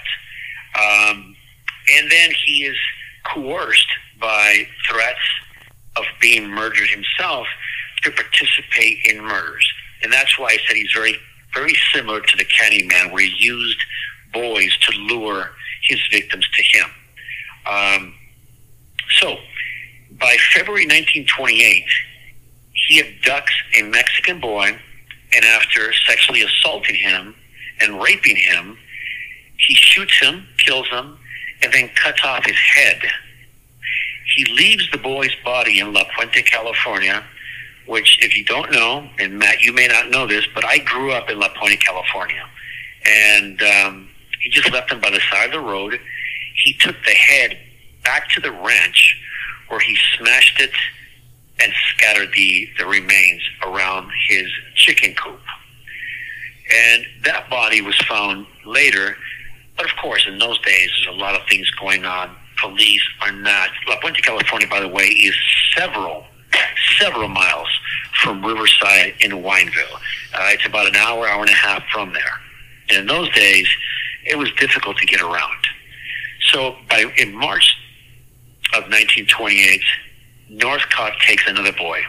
Um, 0.74 1.36
and 1.94 2.10
then 2.10 2.30
he 2.44 2.64
is 2.64 2.76
coerced 3.34 3.88
by 4.20 4.66
threats 4.88 5.18
of 5.96 6.04
being 6.20 6.48
murdered 6.48 6.88
himself 6.88 7.46
to 8.02 8.10
participate 8.10 8.98
in 9.04 9.22
murders. 9.22 9.66
And 10.02 10.12
that's 10.12 10.38
why 10.38 10.48
I 10.48 10.58
said 10.66 10.76
he's 10.76 10.92
very, 10.94 11.16
very 11.54 11.74
similar 11.92 12.20
to 12.20 12.36
the 12.36 12.44
Candyman, 12.44 13.12
where 13.12 13.22
he 13.22 13.34
used 13.38 13.78
boys 14.32 14.76
to 14.82 14.98
lure 14.98 15.50
his 15.82 16.00
victims 16.10 16.46
to 16.54 16.62
him. 16.62 16.90
Um, 17.66 18.14
so, 19.18 19.36
by 20.12 20.36
February 20.54 20.84
1928, 20.86 21.84
he 22.72 23.02
abducts 23.02 23.52
a 23.76 23.82
Mexican 23.82 24.40
boy, 24.40 24.78
and 25.34 25.44
after 25.44 25.92
sexually 26.06 26.42
assaulting 26.42 26.96
him 26.96 27.34
and 27.80 28.00
raping 28.00 28.36
him, 28.36 28.78
he 29.56 29.74
shoots 29.74 30.18
him, 30.20 30.46
kills 30.64 30.88
him, 30.88 31.18
and 31.62 31.72
then 31.72 31.88
cuts 31.94 32.24
off 32.24 32.44
his 32.46 32.56
head. 32.56 33.00
He 34.38 34.44
leaves 34.44 34.88
the 34.92 34.98
boy's 34.98 35.34
body 35.44 35.80
in 35.80 35.92
La 35.92 36.04
Puente, 36.16 36.44
California, 36.44 37.24
which, 37.86 38.20
if 38.22 38.36
you 38.36 38.44
don't 38.44 38.70
know, 38.70 39.10
and 39.18 39.36
Matt, 39.36 39.62
you 39.62 39.72
may 39.72 39.88
not 39.88 40.10
know 40.10 40.28
this, 40.28 40.46
but 40.54 40.64
I 40.64 40.78
grew 40.78 41.10
up 41.10 41.28
in 41.28 41.40
La 41.40 41.48
Puente, 41.48 41.76
California. 41.80 42.48
And 43.04 43.60
um, 43.60 44.08
he 44.40 44.48
just 44.48 44.70
left 44.70 44.92
him 44.92 45.00
by 45.00 45.10
the 45.10 45.18
side 45.28 45.46
of 45.46 45.50
the 45.50 45.68
road. 45.68 45.98
He 46.54 46.72
took 46.74 46.94
the 47.04 47.10
head 47.10 47.58
back 48.04 48.28
to 48.30 48.40
the 48.40 48.52
ranch 48.52 49.20
where 49.66 49.80
he 49.80 49.98
smashed 50.16 50.60
it 50.60 50.70
and 51.58 51.72
scattered 51.96 52.32
the, 52.32 52.68
the 52.78 52.86
remains 52.86 53.42
around 53.66 54.08
his 54.28 54.46
chicken 54.76 55.16
coop. 55.16 55.40
And 56.72 57.04
that 57.24 57.50
body 57.50 57.80
was 57.80 57.98
found 58.02 58.46
later. 58.64 59.16
But 59.76 59.86
of 59.86 59.96
course, 60.00 60.24
in 60.28 60.38
those 60.38 60.60
days, 60.60 60.90
there's 60.94 61.16
a 61.16 61.18
lot 61.18 61.34
of 61.34 61.44
things 61.48 61.68
going 61.72 62.04
on. 62.04 62.36
Police 62.60 63.02
are 63.20 63.32
not. 63.32 63.70
La 63.88 63.96
Puente, 64.00 64.20
California, 64.22 64.66
by 64.68 64.80
the 64.80 64.88
way, 64.88 65.04
is 65.04 65.34
several, 65.76 66.24
several 66.98 67.28
miles 67.28 67.68
from 68.22 68.44
Riverside 68.44 69.14
in 69.20 69.30
Wineville. 69.42 69.94
Uh, 70.34 70.50
it's 70.50 70.66
about 70.66 70.86
an 70.86 70.96
hour, 70.96 71.26
hour 71.28 71.40
and 71.40 71.50
a 71.50 71.54
half 71.54 71.84
from 71.92 72.12
there. 72.12 72.40
And 72.88 72.98
in 72.98 73.06
those 73.06 73.30
days, 73.32 73.68
it 74.24 74.36
was 74.36 74.50
difficult 74.52 74.96
to 74.98 75.06
get 75.06 75.20
around. 75.20 75.56
So 76.52 76.76
by 76.88 77.04
in 77.16 77.34
March 77.34 77.76
of 78.74 78.84
1928, 78.84 79.80
Northcott 80.50 81.12
takes 81.26 81.46
another 81.46 81.72
boy, 81.72 82.00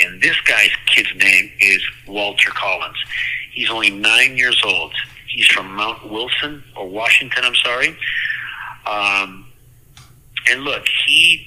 and 0.00 0.20
this 0.20 0.38
guy's 0.42 0.70
kid's 0.86 1.14
name 1.16 1.50
is 1.58 1.82
Walter 2.06 2.50
Collins. 2.50 2.98
He's 3.52 3.70
only 3.70 3.90
nine 3.90 4.36
years 4.36 4.60
old. 4.64 4.92
He's 5.26 5.46
from 5.46 5.74
Mount 5.74 6.10
Wilson 6.10 6.62
or 6.76 6.88
Washington. 6.88 7.44
I'm 7.44 7.54
sorry. 7.54 7.96
Um, 8.86 9.47
and 10.50 10.62
look, 10.62 10.84
he 11.06 11.46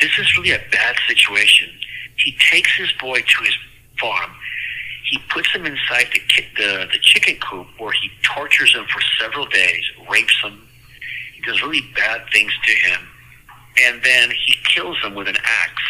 this 0.00 0.10
is 0.18 0.36
really 0.36 0.52
a 0.52 0.60
bad 0.70 0.96
situation. 1.06 1.68
He 2.16 2.36
takes 2.50 2.70
his 2.76 2.90
boy 3.00 3.20
to 3.20 3.44
his 3.44 3.56
farm 4.00 4.30
he 5.12 5.18
puts 5.28 5.54
him 5.54 5.66
inside 5.66 6.06
the, 6.14 6.44
the, 6.56 6.88
the 6.90 6.98
chicken 7.02 7.36
coop 7.36 7.66
where 7.76 7.92
he 7.92 8.10
tortures 8.22 8.74
him 8.74 8.86
for 8.86 9.02
several 9.20 9.44
days, 9.44 9.84
rapes 10.10 10.34
him. 10.42 10.66
He 11.34 11.42
does 11.42 11.62
really 11.62 11.82
bad 11.94 12.22
things 12.32 12.50
to 12.64 12.72
him. 12.72 13.00
And 13.84 14.02
then 14.02 14.30
he 14.30 14.54
kills 14.64 14.96
him 15.02 15.14
with 15.14 15.28
an 15.28 15.36
axe 15.36 15.82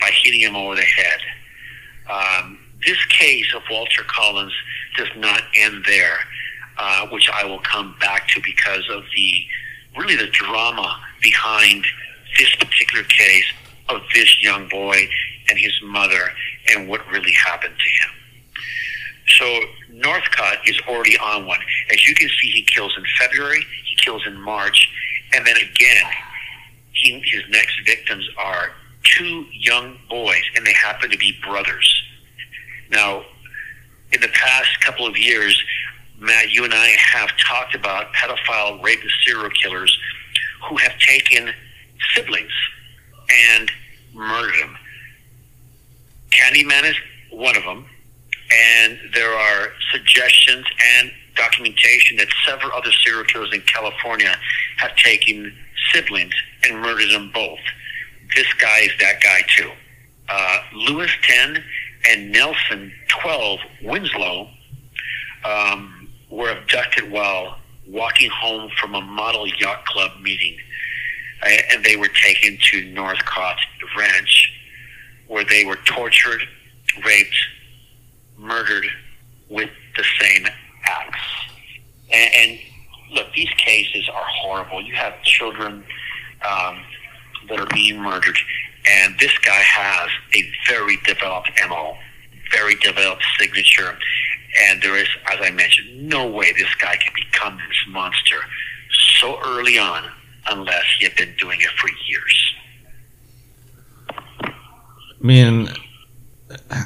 by 0.00 0.10
hitting 0.20 0.40
him 0.40 0.56
over 0.56 0.74
the 0.74 0.82
head. 0.82 1.20
Um, 2.10 2.58
this 2.84 3.02
case 3.06 3.46
of 3.54 3.62
Walter 3.70 4.02
Collins 4.08 4.52
does 4.96 5.10
not 5.16 5.42
end 5.54 5.84
there, 5.86 6.18
uh, 6.76 7.06
which 7.12 7.30
I 7.32 7.44
will 7.44 7.60
come 7.60 7.94
back 8.00 8.26
to 8.30 8.40
because 8.42 8.82
of 8.90 9.04
the 9.14 9.46
really 9.96 10.16
the 10.16 10.28
drama 10.28 11.00
behind 11.22 11.84
this 12.38 12.54
particular 12.56 13.04
case 13.04 13.46
of 13.88 14.00
this 14.14 14.42
young 14.42 14.68
boy 14.68 15.08
and 15.48 15.58
his 15.58 15.72
mother 15.82 16.30
and 16.70 16.88
what 16.88 17.06
really 17.08 17.32
happened 17.32 17.74
to 17.76 18.06
him. 18.06 18.16
So 19.38 19.60
Northcott 19.90 20.58
is 20.66 20.78
already 20.88 21.18
on 21.18 21.46
one. 21.46 21.60
As 21.90 22.06
you 22.06 22.14
can 22.14 22.28
see, 22.28 22.50
he 22.50 22.62
kills 22.62 22.94
in 22.96 23.04
February, 23.18 23.64
he 23.86 23.96
kills 23.96 24.26
in 24.26 24.40
March, 24.40 24.88
and 25.34 25.46
then 25.46 25.56
again, 25.56 26.04
he, 26.92 27.20
his 27.24 27.42
next 27.50 27.74
victims 27.84 28.28
are 28.38 28.70
two 29.02 29.44
young 29.52 29.96
boys, 30.08 30.42
and 30.54 30.66
they 30.66 30.72
happen 30.72 31.10
to 31.10 31.18
be 31.18 31.36
brothers. 31.44 32.02
Now, 32.90 33.24
in 34.12 34.20
the 34.20 34.28
past 34.28 34.80
couple 34.80 35.06
of 35.06 35.16
years, 35.16 35.60
Matt, 36.18 36.50
you 36.50 36.64
and 36.64 36.72
I 36.74 36.88
have 37.12 37.30
talked 37.38 37.74
about 37.74 38.12
pedophile 38.14 38.82
rapist 38.82 39.14
serial 39.24 39.50
killers 39.50 39.96
who 40.68 40.76
have 40.78 40.98
taken 40.98 41.52
siblings 42.14 42.52
and 43.50 43.70
murdered 44.14 44.54
them. 44.60 44.76
Candyman 46.30 46.84
is 46.84 46.96
one 47.30 47.56
of 47.56 47.64
them 47.64 47.86
and 48.50 48.98
there 49.12 49.32
are 49.32 49.68
suggestions 49.92 50.64
and 50.98 51.10
documentation 51.34 52.16
that 52.16 52.28
several 52.46 52.72
other 52.72 52.92
serial 53.04 53.24
killers 53.24 53.52
in 53.52 53.60
California 53.62 54.34
have 54.78 54.96
taken 54.96 55.52
siblings 55.92 56.34
and 56.64 56.80
murdered 56.80 57.10
them 57.10 57.30
both. 57.32 57.58
This 58.34 58.50
guy 58.54 58.80
is 58.80 58.92
that 59.00 59.20
guy 59.22 59.42
too. 59.56 59.70
Uh, 60.28 60.60
Lewis 60.74 61.10
10 61.22 61.62
and 62.08 62.32
Nelson 62.32 62.92
12 63.08 63.60
Winslow 63.82 64.48
um, 65.44 65.95
were 66.30 66.50
abducted 66.50 67.10
while 67.10 67.58
walking 67.88 68.30
home 68.30 68.70
from 68.80 68.94
a 68.94 69.00
model 69.00 69.46
yacht 69.46 69.84
club 69.86 70.12
meeting. 70.20 70.56
Uh, 71.42 71.48
and 71.72 71.84
they 71.84 71.96
were 71.96 72.10
taken 72.24 72.58
to 72.70 72.84
Northcott 72.92 73.58
Ranch, 73.96 74.52
where 75.28 75.44
they 75.44 75.64
were 75.64 75.76
tortured, 75.84 76.42
raped, 77.04 77.36
murdered 78.36 78.86
with 79.48 79.70
the 79.96 80.04
same 80.20 80.46
axe. 80.84 81.20
And, 82.12 82.30
and 82.34 82.58
look, 83.12 83.32
these 83.34 83.50
cases 83.58 84.08
are 84.08 84.24
horrible. 84.24 84.82
You 84.82 84.94
have 84.94 85.22
children 85.22 85.84
um, 86.44 86.82
that 87.48 87.58
are 87.60 87.66
being 87.74 88.00
murdered, 88.00 88.38
and 88.88 89.18
this 89.18 89.36
guy 89.38 89.60
has 89.60 90.10
a 90.34 90.50
very 90.68 90.96
developed 91.04 91.50
MO, 91.68 91.96
very 92.52 92.74
developed 92.76 93.24
signature, 93.38 93.98
and 94.64 94.82
there 94.82 94.96
is, 94.96 95.08
as 95.32 95.38
I 95.40 95.50
mentioned, 95.50 96.08
no 96.08 96.26
way 96.26 96.52
this 96.52 96.74
guy 96.76 96.96
can 96.96 97.12
become 97.14 97.56
this 97.56 97.78
monster 97.88 98.36
so 99.20 99.38
early 99.44 99.78
on 99.78 100.04
unless 100.48 100.84
he 100.98 101.04
had 101.04 101.16
been 101.16 101.34
doing 101.38 101.60
it 101.60 101.70
for 101.78 101.88
years. 102.08 102.54
I 104.10 105.26
mean, 105.26 105.68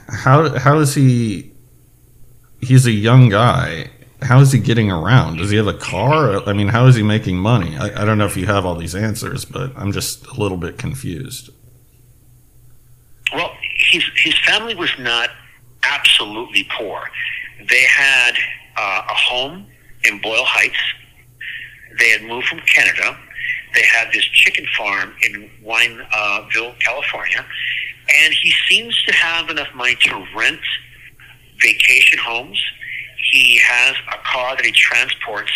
how 0.09 0.59
how 0.59 0.79
is 0.79 0.95
he? 0.95 1.53
He's 2.61 2.87
a 2.87 2.93
young 2.93 3.29
guy. 3.29 3.91
How 4.23 4.41
is 4.41 4.53
he 4.53 4.59
getting 4.59 4.91
around? 4.91 5.39
Does 5.39 5.51
he 5.51 5.57
have 5.57 5.67
a 5.67 5.75
car? 5.75 6.47
I 6.47 6.53
mean, 6.53 6.69
how 6.69 6.87
is 6.87 6.95
he 6.95 7.03
making 7.03 7.39
money? 7.39 7.77
I, 7.79 8.03
I 8.03 8.05
don't 8.05 8.19
know 8.19 8.27
if 8.27 8.37
you 8.37 8.47
have 8.47 8.67
all 8.67 8.75
these 8.75 8.95
answers, 8.95 9.47
but 9.47 9.73
I'm 9.77 9.93
just 9.93 10.27
a 10.27 10.35
little 10.35 10.59
bit 10.59 10.77
confused. 10.77 11.51
Well, 13.35 13.51
his 13.91 14.05
his 14.17 14.39
family 14.41 14.75
was 14.75 14.91
not 14.99 15.31
absolutely 15.83 16.69
poor. 16.79 17.03
They 17.69 17.85
had 17.85 18.33
uh, 18.77 19.03
a 19.09 19.15
home 19.15 19.67
in 20.05 20.21
Boyle 20.21 20.45
Heights. 20.45 20.79
They 21.99 22.11
had 22.11 22.23
moved 22.23 22.47
from 22.47 22.61
Canada. 22.61 23.17
They 23.75 23.83
had 23.83 24.13
this 24.13 24.25
chicken 24.25 24.67
farm 24.77 25.15
in 25.23 25.51
Wineville, 25.65 26.79
California, 26.81 27.45
and 28.23 28.35
he 28.35 28.53
seems 28.69 29.01
to 29.05 29.13
have 29.13 29.49
enough 29.49 29.73
money 29.75 29.97
to 29.97 30.27
rent 30.35 30.61
vacation 31.61 32.19
homes. 32.19 32.61
He 33.31 33.59
has 33.59 33.95
a 34.13 34.19
car 34.25 34.57
that 34.57 34.65
he 34.65 34.73
transports. 34.73 35.53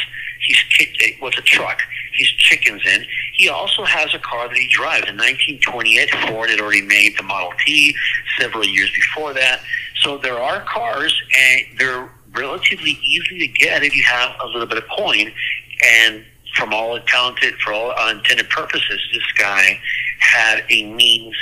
He's 0.47 0.59
it 0.79 1.21
was 1.21 1.37
a 1.39 1.43
truck. 1.43 1.81
He's 2.13 2.29
chickens 2.29 2.83
in. 2.87 3.05
He 3.33 3.49
also 3.49 3.85
has 3.85 4.15
a 4.15 4.19
car 4.19 4.49
that 4.49 4.57
he 4.57 4.69
drives. 4.69 5.09
In 5.09 5.17
1928, 5.17 6.11
Ford 6.29 6.51
had 6.51 6.61
already 6.61 6.83
made 6.83 7.17
the 7.17 7.25
Model 7.25 7.53
T. 7.65 7.95
Several 8.39 8.65
years 8.65 8.91
before 8.93 9.33
that, 9.35 9.61
so 10.05 10.19
there 10.19 10.39
are 10.39 10.61
cars, 10.61 11.15
and 11.37 11.79
they're 11.79 12.09
relatively 12.35 12.99
easy 13.03 13.39
to 13.39 13.49
get 13.49 13.83
if 13.83 13.97
you 13.97 14.03
have 14.05 14.33
a 14.43 14.47
little 14.47 14.67
bit 14.67 14.79
of 14.79 14.85
coin. 14.97 15.33
And 15.83 16.25
from 16.57 16.73
all 16.73 16.99
talented, 17.01 17.55
for 17.55 17.73
all 17.73 18.09
intended 18.09 18.49
purposes, 18.51 19.01
this 19.13 19.33
guy 19.37 19.81
had 20.21 20.63
a 20.69 20.93
means 20.93 21.35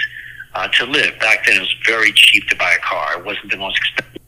uh, 0.54 0.68
to 0.68 0.86
live. 0.86 1.18
Back 1.18 1.46
then, 1.46 1.56
it 1.56 1.60
was 1.60 1.74
very 1.86 2.12
cheap 2.12 2.46
to 2.48 2.56
buy 2.56 2.72
a 2.72 2.80
car. 2.80 3.18
It 3.18 3.24
wasn't 3.24 3.50
the 3.50 3.56
most 3.56 3.76
expensive. 3.78 4.22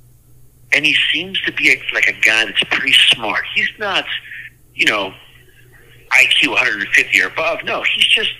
And 0.72 0.84
he 0.84 0.96
seems 1.12 1.40
to 1.42 1.52
be 1.52 1.70
a, 1.70 1.94
like 1.94 2.08
a 2.08 2.20
guy 2.20 2.44
that's 2.44 2.64
pretty 2.64 2.94
smart. 3.12 3.44
He's 3.54 3.70
not, 3.78 4.04
you 4.74 4.86
know, 4.86 5.14
IQ 6.10 6.48
150 6.48 7.22
or 7.22 7.28
above. 7.28 7.64
No, 7.64 7.82
he's 7.82 8.06
just 8.06 8.32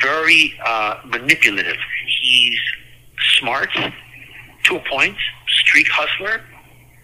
very 0.00 0.54
uh, 0.64 1.00
manipulative. 1.06 1.78
He's 2.20 2.58
smart 3.38 3.70
to 4.66 4.76
a 4.76 4.80
point, 4.88 5.16
street 5.48 5.88
hustler. 5.88 6.40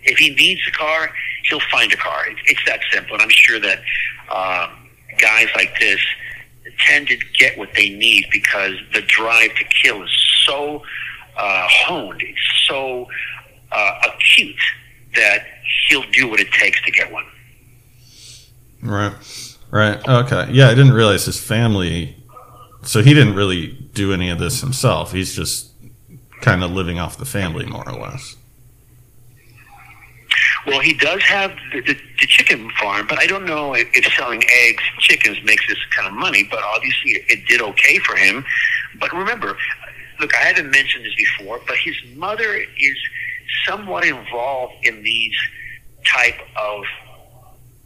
If 0.05 0.19
he 0.19 0.35
needs 0.35 0.61
a 0.67 0.73
car, 0.73 1.11
he'll 1.49 1.61
find 1.71 1.93
a 1.93 1.97
car. 1.97 2.25
It's 2.47 2.65
that 2.67 2.81
simple. 2.93 3.15
And 3.15 3.23
I'm 3.23 3.31
sure 3.31 3.61
that 3.61 3.79
um, 4.31 4.89
guys 5.19 5.49
like 5.55 5.79
this 5.79 6.01
tend 6.87 7.09
to 7.09 7.17
get 7.39 7.57
what 7.57 7.71
they 7.75 7.91
need 7.91 8.27
because 8.33 8.75
the 8.93 9.03
drive 9.03 9.55
to 9.57 9.65
kill 9.65 10.03
is 10.03 10.11
so 10.45 10.83
uh, 11.37 11.67
honed, 11.69 12.21
it's 12.23 12.67
so 12.69 13.07
uh, 13.71 14.01
acute 14.07 14.61
that 15.15 15.47
he'll 15.89 16.09
do 16.11 16.29
what 16.29 16.41
it 16.41 16.51
takes 16.53 16.81
to 16.83 16.91
get 16.91 17.11
one. 17.13 17.25
Right. 18.83 19.15
Right. 19.71 20.07
Okay. 20.07 20.49
Yeah, 20.51 20.69
I 20.69 20.75
didn't 20.75 20.93
realize 20.93 21.25
his 21.25 21.41
family. 21.41 22.17
So 22.83 23.03
he 23.03 23.15
didn't 23.15 23.35
really 23.35 23.69
do 23.95 24.13
any 24.13 24.29
of 24.31 24.39
this 24.39 24.61
himself. 24.61 25.13
He's 25.13 25.35
just 25.35 25.72
kind 26.43 26.63
of 26.63 26.71
living 26.71 26.99
off 26.99 27.17
the 27.17 27.25
family, 27.25 27.65
more 27.65 27.89
or 27.89 27.99
less. 27.99 28.37
Well, 30.67 30.81
he 30.81 30.93
does 30.93 31.23
have 31.23 31.53
the, 31.73 31.81
the, 31.81 31.95
the 32.21 32.27
chicken 32.27 32.71
farm, 32.81 33.07
but 33.09 33.19
I 33.19 33.27
don't 33.27 33.45
know 33.45 33.75
if, 33.75 33.89
if 33.95 34.13
selling 34.15 34.43
eggs, 34.45 34.83
and 34.93 35.01
chickens 35.01 35.39
makes 35.45 35.67
this 35.67 35.79
kind 35.97 36.07
of 36.07 36.15
money. 36.15 36.47
But 36.49 36.63
obviously, 36.63 37.13
it, 37.13 37.25
it 37.29 37.49
did 37.49 37.61
okay 37.61 37.99
for 37.99 38.15
him. 38.17 38.45
But 39.01 39.13
remember, 39.13 39.57
look, 40.21 40.35
I 40.35 40.39
haven't 40.39 40.71
mentioned 40.71 41.05
this 41.05 41.15
before, 41.17 41.61
but 41.67 41.77
his 41.79 41.97
mother 42.15 42.55
is 42.55 42.97
somewhat 43.67 44.05
involved 44.05 44.75
in 44.85 45.03
these 45.03 45.35
type 46.07 46.39
of 46.57 46.85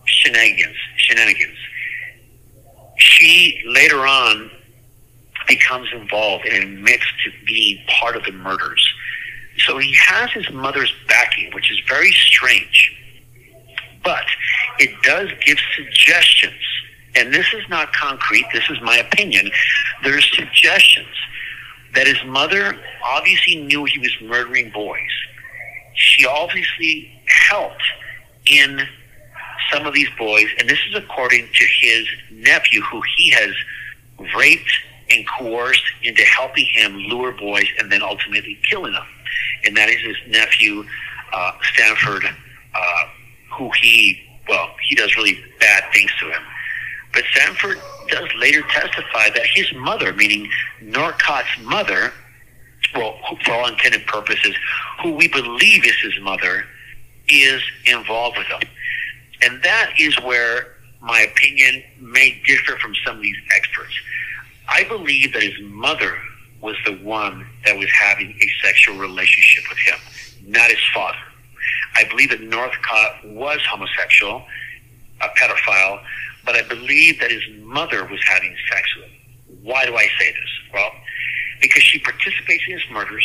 shenanigans. 0.04 0.76
Shenanigans. 0.96 1.58
She 2.98 3.62
later 3.66 4.06
on 4.06 4.50
becomes 5.46 5.88
involved 5.92 6.44
and 6.46 6.64
admits 6.64 7.04
to 7.24 7.30
being 7.46 7.78
part 7.86 8.16
of 8.16 8.24
the 8.24 8.32
murders. 8.32 8.94
So 9.58 9.78
he 9.78 9.94
has 9.98 10.30
his 10.32 10.50
mother's 10.52 10.92
backing, 11.08 11.52
which 11.54 11.70
is 11.70 11.80
very 11.88 12.12
strange. 12.12 12.92
But 14.04 14.26
it 14.78 14.90
does 15.02 15.30
give 15.44 15.58
suggestions. 15.76 16.60
And 17.14 17.32
this 17.32 17.46
is 17.54 17.62
not 17.68 17.92
concrete, 17.92 18.46
this 18.52 18.68
is 18.68 18.78
my 18.82 18.98
opinion. 18.98 19.50
There's 20.04 20.30
suggestions 20.36 21.08
that 21.94 22.06
his 22.06 22.22
mother 22.26 22.78
obviously 23.04 23.56
knew 23.56 23.84
he 23.84 23.98
was 23.98 24.14
murdering 24.20 24.70
boys. 24.70 25.00
She 25.94 26.26
obviously 26.26 27.10
helped 27.48 27.82
in 28.44 28.86
some 29.72 29.86
of 29.86 29.94
these 29.94 30.08
boys, 30.18 30.46
and 30.58 30.68
this 30.68 30.78
is 30.88 30.94
according 30.94 31.48
to 31.52 31.64
his 31.80 32.06
nephew, 32.30 32.82
who 32.82 33.02
he 33.16 33.30
has 33.30 33.50
raped 34.36 34.70
and 35.16 35.26
coerced 35.38 35.84
into 36.02 36.22
helping 36.22 36.66
him 36.66 36.96
lure 36.96 37.32
boys 37.32 37.66
and 37.78 37.90
then 37.90 38.02
ultimately 38.02 38.58
killing 38.68 38.92
them 38.92 39.06
and 39.66 39.76
that 39.76 39.88
is 39.88 40.00
his 40.00 40.16
nephew, 40.28 40.84
uh, 41.32 41.52
Sanford, 41.76 42.24
uh, 42.24 43.04
who 43.52 43.70
he, 43.80 44.20
well, 44.48 44.70
he 44.88 44.94
does 44.94 45.14
really 45.16 45.38
bad 45.58 45.84
things 45.92 46.10
to 46.20 46.30
him. 46.30 46.42
But 47.12 47.24
Sanford 47.34 47.78
does 48.08 48.28
later 48.38 48.62
testify 48.70 49.30
that 49.30 49.46
his 49.54 49.72
mother, 49.74 50.12
meaning 50.12 50.48
Northcott's 50.82 51.48
mother, 51.62 52.12
well, 52.94 53.14
for 53.44 53.52
all 53.52 53.68
intended 53.68 54.06
purposes, 54.06 54.54
who 55.02 55.12
we 55.12 55.28
believe 55.28 55.84
is 55.84 55.96
his 56.02 56.20
mother, 56.20 56.64
is 57.28 57.62
involved 57.86 58.38
with 58.38 58.46
him. 58.46 58.60
And 59.42 59.62
that 59.62 59.92
is 59.98 60.18
where 60.20 60.74
my 61.00 61.20
opinion 61.22 61.82
may 62.00 62.40
differ 62.46 62.78
from 62.78 62.94
some 63.04 63.16
of 63.16 63.22
these 63.22 63.36
experts. 63.54 63.92
I 64.68 64.84
believe 64.84 65.32
that 65.32 65.42
his 65.42 65.60
mother 65.62 66.18
was 66.60 66.76
the 66.84 66.96
one 66.98 67.46
that 67.64 67.76
was 67.76 67.88
having 67.90 68.30
a 68.30 68.66
sexual 68.66 68.96
relationship 68.96 69.64
with 69.68 69.78
him, 69.78 69.98
not 70.46 70.70
his 70.70 70.80
father. 70.92 71.18
I 71.94 72.04
believe 72.04 72.30
that 72.30 72.42
Northcott 72.42 73.24
was 73.24 73.58
homosexual, 73.68 74.44
a 75.20 75.28
pedophile, 75.38 76.02
but 76.44 76.56
I 76.56 76.62
believe 76.62 77.20
that 77.20 77.30
his 77.30 77.42
mother 77.62 78.04
was 78.06 78.20
having 78.26 78.54
sex 78.70 78.88
with 78.96 79.06
him. 79.06 79.62
Why 79.62 79.86
do 79.86 79.96
I 79.96 80.06
say 80.18 80.32
this? 80.32 80.50
Well, 80.72 80.90
because 81.60 81.82
she 81.82 81.98
participates 81.98 82.64
in 82.68 82.74
his 82.78 82.90
murders. 82.90 83.24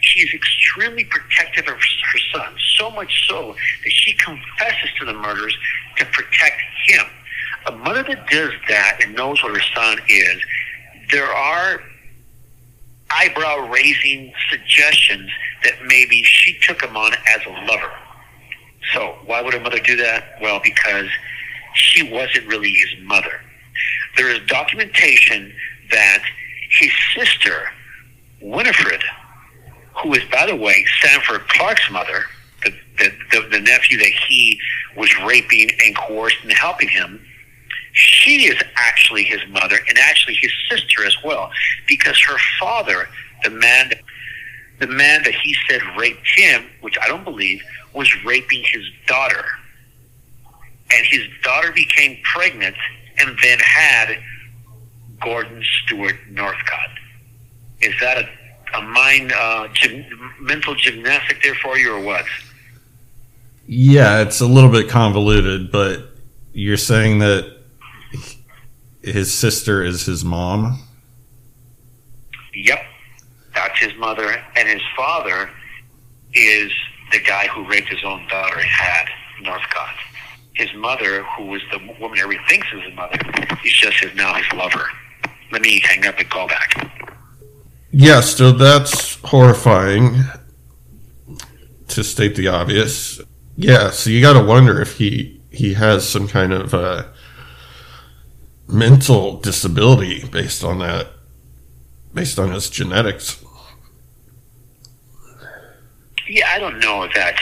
She 0.00 0.20
is 0.20 0.32
extremely 0.32 1.04
protective 1.04 1.66
of 1.66 1.74
her 1.74 2.18
son, 2.32 2.54
so 2.76 2.90
much 2.90 3.28
so 3.28 3.54
that 3.84 3.90
she 3.90 4.12
confesses 4.14 4.90
to 4.98 5.04
the 5.04 5.12
murders 5.12 5.56
to 5.96 6.04
protect 6.06 6.60
him. 6.86 7.04
A 7.66 7.72
mother 7.72 8.02
that 8.02 8.26
does 8.28 8.52
that 8.68 9.00
and 9.02 9.14
knows 9.14 9.42
what 9.42 9.54
her 9.54 9.62
son 9.74 9.98
is, 10.08 10.40
there 11.10 11.30
are 11.30 11.80
eyebrow 13.10 13.68
raising 13.70 14.32
suggestions 14.50 15.30
that 15.64 15.74
maybe 15.86 16.22
she 16.24 16.58
took 16.60 16.82
him 16.82 16.96
on 16.96 17.12
as 17.28 17.40
a 17.46 17.50
lover. 17.66 17.92
So, 18.92 19.16
why 19.26 19.42
would 19.42 19.54
a 19.54 19.60
mother 19.60 19.80
do 19.80 19.96
that? 19.96 20.38
Well, 20.40 20.60
because 20.62 21.08
she 21.74 22.10
wasn't 22.10 22.46
really 22.46 22.70
his 22.70 23.02
mother. 23.02 23.40
There 24.16 24.28
is 24.30 24.40
documentation 24.46 25.52
that 25.90 26.22
his 26.70 26.90
sister, 27.14 27.68
Winifred, 28.40 29.02
who 30.02 30.14
is, 30.14 30.24
by 30.30 30.46
the 30.46 30.56
way, 30.56 30.84
Sanford 31.00 31.48
Clark's 31.48 31.90
mother, 31.90 32.24
the, 32.64 32.72
the, 32.98 33.12
the, 33.32 33.48
the 33.48 33.60
nephew 33.60 33.98
that 33.98 34.12
he 34.28 34.58
was 34.96 35.10
raping 35.24 35.70
and 35.84 35.96
coerced 35.96 36.38
and 36.42 36.52
helping 36.52 36.88
him, 36.88 37.24
she 37.98 38.46
is 38.46 38.62
actually 38.76 39.24
his 39.24 39.40
mother 39.50 39.78
and 39.88 39.98
actually 39.98 40.34
his 40.34 40.52
sister 40.70 41.04
as 41.04 41.16
well, 41.24 41.50
because 41.88 42.16
her 42.20 42.38
father, 42.60 43.08
the 43.42 43.50
man, 43.50 43.92
the 44.78 44.86
man 44.86 45.24
that 45.24 45.34
he 45.34 45.56
said 45.68 45.80
raped 45.98 46.26
him, 46.36 46.64
which 46.80 46.96
I 47.02 47.08
don't 47.08 47.24
believe, 47.24 47.60
was 47.92 48.08
raping 48.24 48.62
his 48.62 48.84
daughter. 49.06 49.44
and 50.90 51.06
his 51.06 51.22
daughter 51.42 51.72
became 51.72 52.18
pregnant 52.22 52.76
and 53.18 53.36
then 53.42 53.58
had 53.58 54.18
Gordon 55.20 55.62
Stewart 55.84 56.16
Northcott. 56.30 56.90
Is 57.80 57.94
that 58.00 58.18
a, 58.18 58.78
a 58.78 58.82
mind, 58.82 59.32
uh, 59.32 59.68
gym, 59.72 60.04
mental 60.40 60.74
gymnastic 60.74 61.42
there 61.42 61.54
for 61.56 61.78
you, 61.78 61.92
or 61.94 62.00
what? 62.00 62.24
Yeah, 63.66 64.22
it's 64.22 64.40
a 64.40 64.46
little 64.46 64.70
bit 64.70 64.88
convoluted, 64.88 65.70
but 65.70 66.08
you're 66.52 66.76
saying 66.76 67.18
that 67.18 67.57
his 69.12 69.32
sister 69.32 69.82
is 69.82 70.06
his 70.06 70.24
mom? 70.24 70.82
Yep, 72.54 72.80
that's 73.54 73.78
his 73.78 73.94
mother, 73.96 74.42
and 74.56 74.68
his 74.68 74.82
father 74.96 75.50
is 76.34 76.72
the 77.12 77.20
guy 77.20 77.46
who 77.48 77.66
raped 77.68 77.88
his 77.88 78.04
own 78.04 78.26
daughter 78.28 78.58
and 78.58 78.68
had 78.68 79.06
Northcott. 79.42 79.94
His 80.54 80.72
mother, 80.74 81.22
who 81.36 81.46
was 81.46 81.62
the 81.70 81.78
woman 82.00 82.18
everybody 82.18 82.46
thinks 82.48 82.66
is 82.74 82.82
his 82.82 82.94
mother, 82.94 83.18
is 83.64 83.72
just 83.72 84.02
his 84.02 84.14
now 84.14 84.34
his 84.34 84.52
lover. 84.52 84.88
Let 85.52 85.62
me 85.62 85.80
hang 85.84 86.04
up 86.06 86.18
and 86.18 86.28
call 86.28 86.48
back. 86.48 86.90
Yeah, 87.90 88.20
so 88.20 88.52
that's 88.52 89.14
horrifying 89.22 90.24
to 91.88 92.04
state 92.04 92.36
the 92.36 92.48
obvious. 92.48 93.20
Yeah, 93.56 93.90
so 93.90 94.10
you 94.10 94.20
got 94.20 94.34
to 94.34 94.44
wonder 94.44 94.80
if 94.80 94.98
he 94.98 95.40
he 95.50 95.74
has 95.74 96.08
some 96.08 96.28
kind 96.28 96.52
of 96.52 96.74
uh, 96.74 97.04
mental 98.68 99.38
disability 99.38 100.24
based 100.28 100.62
on 100.62 100.78
that, 100.78 101.08
based 102.12 102.38
on 102.38 102.52
his 102.52 102.68
genetics. 102.70 103.42
Yeah, 106.28 106.48
I 106.52 106.58
don't 106.58 106.78
know 106.78 107.04
if 107.04 107.14
that's 107.14 107.40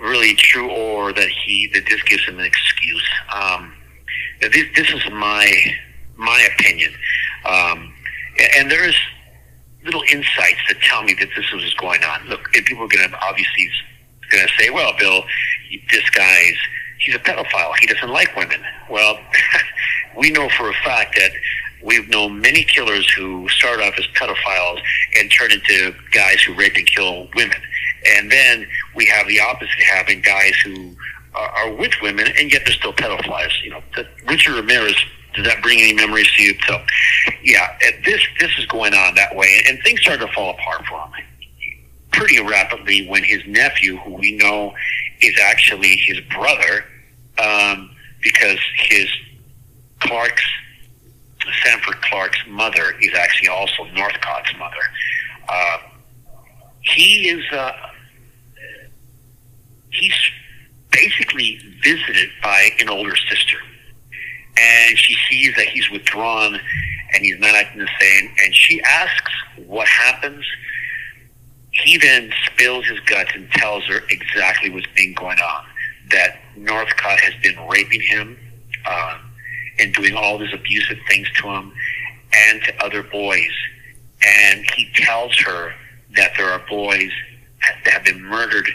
really 0.00 0.34
true 0.36 0.70
or 0.70 1.12
that 1.12 1.28
he 1.28 1.68
that 1.74 1.84
this 1.86 2.02
gives 2.04 2.24
him 2.24 2.38
an 2.38 2.46
excuse. 2.46 3.08
Um, 3.34 3.74
this 4.40 4.66
this 4.76 4.90
is 4.90 5.02
my 5.10 5.74
my 6.16 6.48
opinion, 6.54 6.92
um, 7.44 7.92
and 8.56 8.70
there's 8.70 8.96
little 9.84 10.02
insights 10.02 10.60
that 10.68 10.80
tell 10.82 11.02
me 11.02 11.14
that 11.14 11.28
this 11.36 11.50
was 11.52 11.74
going 11.74 12.02
on. 12.04 12.28
Look, 12.28 12.44
people 12.52 12.84
are 12.84 12.88
going 12.88 13.10
to 13.10 13.18
obviously 13.20 13.68
going 14.30 14.46
to 14.46 14.52
say, 14.62 14.70
"Well, 14.70 14.92
Bill, 14.96 15.24
this 15.90 16.08
guy's 16.10 16.56
he's 16.98 17.14
a 17.14 17.18
pedophile. 17.18 17.72
He 17.80 17.86
doesn't 17.86 18.10
like 18.10 18.34
women." 18.36 18.60
Well, 18.90 19.18
we 20.16 20.30
know 20.30 20.48
for 20.50 20.70
a 20.70 20.74
fact 20.84 21.16
that 21.16 21.32
we've 21.82 22.08
known 22.08 22.40
many 22.40 22.64
killers 22.64 23.08
who 23.10 23.48
start 23.48 23.80
off 23.80 23.94
as 23.98 24.06
pedophiles 24.08 24.80
and 25.18 25.30
turn 25.30 25.52
into 25.52 25.94
guys 26.12 26.42
who 26.42 26.54
rape 26.54 26.74
and 26.76 26.86
kill 26.86 27.28
women. 27.34 27.58
And 28.16 28.30
then 28.30 28.66
we 28.94 29.06
have 29.06 29.26
the 29.28 29.40
opposite 29.40 29.80
having 29.92 30.20
guys 30.20 30.54
who 30.64 30.96
are, 31.34 31.72
with 31.72 31.92
women 32.02 32.26
and 32.38 32.52
yet 32.52 32.62
they're 32.64 32.74
still 32.74 32.92
pedophiles. 32.92 33.62
You 33.62 33.70
know, 33.70 33.82
Richard 34.26 34.54
Ramirez. 34.54 34.96
Does 35.34 35.46
that 35.46 35.62
bring 35.62 35.78
any 35.78 35.92
memories 35.92 36.28
to 36.32 36.42
you? 36.42 36.54
So, 36.66 36.82
yeah, 37.44 37.76
this 38.04 38.20
this 38.40 38.50
is 38.58 38.66
going 38.66 38.92
on 38.94 39.14
that 39.14 39.36
way, 39.36 39.62
and 39.68 39.78
things 39.84 40.00
start 40.00 40.18
to 40.20 40.26
fall 40.28 40.50
apart 40.50 40.84
for 40.86 40.98
him 41.00 41.27
pretty 42.18 42.40
rapidly 42.42 43.06
when 43.08 43.22
his 43.22 43.40
nephew, 43.46 43.96
who 43.98 44.14
we 44.14 44.32
know 44.36 44.74
is 45.20 45.38
actually 45.40 45.96
his 45.96 46.20
brother, 46.34 46.84
um, 47.38 47.90
because 48.22 48.58
his 48.76 49.08
Clark's 50.00 50.44
Sanford 51.64 52.00
Clark's 52.02 52.38
mother 52.48 52.94
is 53.00 53.14
actually 53.14 53.48
also 53.48 53.84
Northcott's 53.94 54.52
mother. 54.58 54.76
Uh, 55.48 55.78
he 56.80 57.28
is 57.28 57.44
uh, 57.52 57.72
he's 59.90 60.12
basically 60.90 61.60
visited 61.82 62.30
by 62.42 62.70
an 62.80 62.88
older 62.88 63.16
sister, 63.30 63.58
and 64.58 64.98
she 64.98 65.16
sees 65.30 65.54
that 65.56 65.66
he's 65.66 65.88
withdrawn 65.90 66.58
and 67.14 67.24
he's 67.24 67.38
not 67.38 67.54
acting 67.54 67.80
the 67.80 67.88
same, 68.00 68.30
and 68.44 68.54
she 68.54 68.82
asks 68.82 69.32
what 69.66 69.86
happens. 69.86 70.44
He 71.88 71.96
then 71.96 72.30
spills 72.44 72.84
his 72.84 73.00
guts 73.00 73.30
and 73.34 73.50
tells 73.52 73.82
her 73.86 74.02
exactly 74.10 74.68
what's 74.68 74.86
been 74.94 75.14
going 75.14 75.38
on. 75.38 75.64
That 76.10 76.36
Northcott 76.54 77.18
has 77.18 77.32
been 77.42 77.56
raping 77.66 78.02
him 78.02 78.36
uh, 78.84 79.16
and 79.78 79.94
doing 79.94 80.14
all 80.14 80.36
these 80.36 80.52
abusive 80.52 80.98
things 81.08 81.26
to 81.40 81.48
him 81.48 81.72
and 82.34 82.62
to 82.64 82.84
other 82.84 83.02
boys. 83.02 83.52
And 84.22 84.66
he 84.76 84.90
tells 84.96 85.34
her 85.38 85.72
that 86.14 86.32
there 86.36 86.50
are 86.50 86.60
boys 86.68 87.10
that 87.86 87.94
have 87.94 88.04
been 88.04 88.22
murdered 88.22 88.68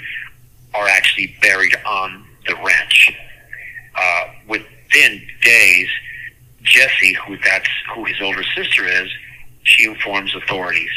or 0.74 0.88
actually 0.88 1.36
buried 1.40 1.76
on 1.86 2.26
the 2.48 2.56
ranch. 2.56 3.16
Uh, 3.94 4.24
within 4.48 5.22
days, 5.44 5.88
Jesse, 6.64 7.14
who 7.28 7.38
that's 7.46 7.70
who 7.94 8.06
his 8.06 8.20
older 8.24 8.44
sister 8.56 8.88
is, 8.88 9.08
she 9.62 9.86
informs 9.86 10.36
authorities, 10.36 10.90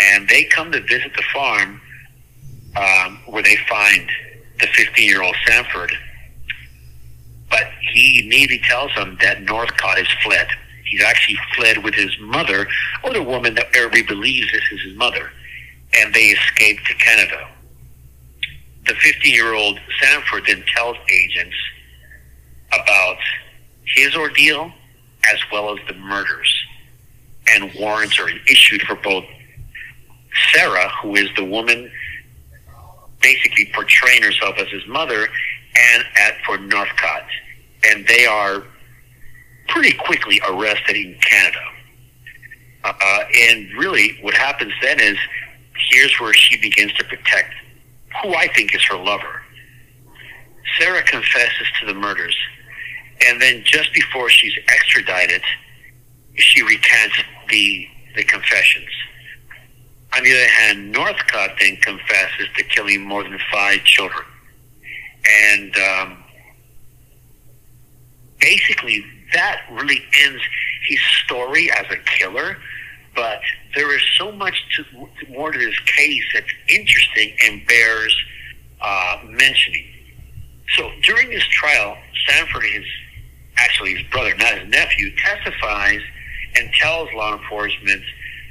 and 0.00 0.28
they 0.28 0.44
come 0.44 0.70
to 0.72 0.80
visit 0.80 1.12
the 1.16 1.22
farm 1.32 1.80
um, 2.76 3.20
where 3.26 3.42
they 3.42 3.56
find 3.68 4.08
the 4.60 4.66
15-year-old 4.66 5.36
Sanford. 5.46 5.92
But 7.50 7.64
he 7.92 8.24
immediately 8.24 8.60
tells 8.68 8.94
them 8.94 9.16
that 9.22 9.42
Northcott 9.42 9.98
has 9.98 10.08
fled. 10.22 10.48
He's 10.84 11.02
actually 11.02 11.38
fled 11.56 11.82
with 11.82 11.94
his 11.94 12.10
mother, 12.20 12.66
or 13.02 13.12
the 13.12 13.22
woman 13.22 13.54
that 13.54 13.66
everybody 13.74 14.02
believes 14.02 14.50
this 14.52 14.62
is 14.72 14.80
his 14.82 14.96
mother, 14.96 15.30
and 15.94 16.14
they 16.14 16.28
escaped 16.28 16.86
to 16.86 16.94
Canada. 16.94 17.48
The 18.86 18.94
15-year-old 18.94 19.80
Sanford 20.00 20.44
then 20.46 20.64
tells 20.74 20.96
agents 21.12 21.56
about 22.72 23.18
his 23.94 24.14
ordeal 24.14 24.72
as 25.30 25.38
well 25.52 25.76
as 25.76 25.78
the 25.86 25.94
murders. 25.94 26.54
And 27.50 27.72
warrants 27.74 28.18
are 28.18 28.28
issued 28.46 28.82
for 28.82 28.94
both 28.96 29.24
Sarah, 30.52 30.88
who 31.02 31.16
is 31.16 31.28
the 31.36 31.44
woman 31.44 31.90
basically 33.20 33.70
portraying 33.74 34.22
herself 34.22 34.56
as 34.58 34.68
his 34.68 34.86
mother, 34.86 35.28
and 35.92 36.04
at 36.16 36.34
for 36.46 36.56
Northcott. 36.58 37.24
And 37.84 38.06
they 38.06 38.26
are 38.26 38.62
pretty 39.68 39.96
quickly 39.96 40.40
arrested 40.48 40.96
in 40.96 41.18
Canada. 41.20 41.64
Uh, 42.84 43.24
and 43.50 43.68
really, 43.76 44.18
what 44.22 44.34
happens 44.34 44.72
then 44.80 45.00
is 45.00 45.16
here's 45.90 46.18
where 46.20 46.32
she 46.32 46.56
begins 46.56 46.92
to 46.94 47.04
protect 47.04 47.52
who 48.22 48.34
I 48.34 48.48
think 48.48 48.74
is 48.74 48.82
her 48.84 48.96
lover. 48.96 49.42
Sarah 50.78 51.02
confesses 51.02 51.66
to 51.80 51.86
the 51.86 51.94
murders 51.94 52.36
and 53.26 53.40
then 53.40 53.62
just 53.64 53.92
before 53.92 54.30
she's 54.30 54.54
extradited, 54.68 55.42
she 56.36 56.62
recants 56.62 57.16
the 57.48 57.86
the 58.14 58.24
confessions. 58.24 58.88
On 60.18 60.24
the 60.24 60.32
other 60.32 60.48
hand, 60.48 60.90
Northcott 60.90 61.50
then 61.60 61.76
confesses 61.76 62.48
to 62.56 62.64
killing 62.64 63.02
more 63.02 63.22
than 63.22 63.38
five 63.52 63.84
children, 63.84 64.24
and 65.24 65.76
um, 65.78 66.24
basically 68.40 69.04
that 69.32 69.60
really 69.70 70.02
ends 70.24 70.42
his 70.88 70.98
story 71.24 71.70
as 71.70 71.86
a 71.92 71.98
killer. 71.98 72.56
But 73.14 73.40
there 73.76 73.94
is 73.94 74.02
so 74.16 74.32
much 74.32 74.60
to, 74.74 75.08
more 75.30 75.52
to 75.52 75.58
this 75.58 75.78
case 75.80 76.24
that's 76.34 76.50
interesting 76.68 77.36
and 77.44 77.64
bears 77.68 78.16
uh, 78.80 79.20
mentioning. 79.24 79.86
So 80.74 80.90
during 81.04 81.30
this 81.30 81.44
trial, 81.44 81.96
Sanford 82.26 82.64
is 82.64 82.84
actually 83.56 83.94
his 83.94 84.06
brother, 84.08 84.34
not 84.36 84.58
his 84.58 84.68
nephew, 84.68 85.14
testifies 85.14 86.00
and 86.56 86.72
tells 86.72 87.08
law 87.14 87.38
enforcement 87.38 88.02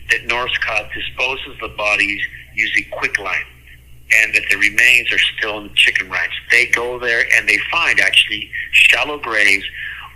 that 0.10 0.26
Northcott 0.26 0.90
disposes 0.94 1.58
the 1.62 1.70
bodies 1.70 2.22
using 2.56 2.86
quicklime 2.92 3.46
and 4.14 4.34
that 4.34 4.44
the 4.50 4.58
remains 4.58 5.12
are 5.12 5.20
still 5.20 5.60
in 5.60 5.68
the 5.68 5.74
chicken 5.76 6.10
ranch. 6.10 6.32
They 6.50 6.68
go 6.68 6.98
there 7.00 7.26
and 7.36 7.48
they 7.48 7.58
find 7.70 8.00
actually 8.00 8.50
shallow 8.72 9.18
graves 9.20 9.66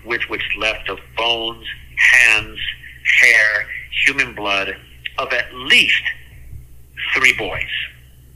with 0.05 0.21
what's 0.27 0.43
left 0.57 0.89
of 0.89 0.99
bones, 1.17 1.65
hands, 1.97 2.59
hair, 3.21 3.67
human 4.05 4.33
blood 4.33 4.75
of 5.17 5.33
at 5.33 5.53
least 5.53 6.01
three 7.13 7.33
boys. 7.33 7.69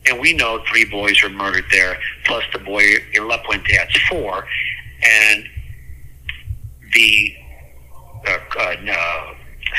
And 0.07 0.19
we 0.19 0.33
know 0.33 0.63
three 0.69 0.85
boys 0.85 1.21
were 1.23 1.29
murdered 1.29 1.65
there, 1.71 1.97
plus 2.25 2.43
the 2.53 2.59
boy 2.59 2.83
in 3.13 3.27
La 3.27 3.41
Puente, 3.41 3.75
that's 3.75 3.97
four. 4.07 4.45
And 5.03 5.45
the 6.93 7.35
uh, 8.27 8.37
uh, 8.59 9.33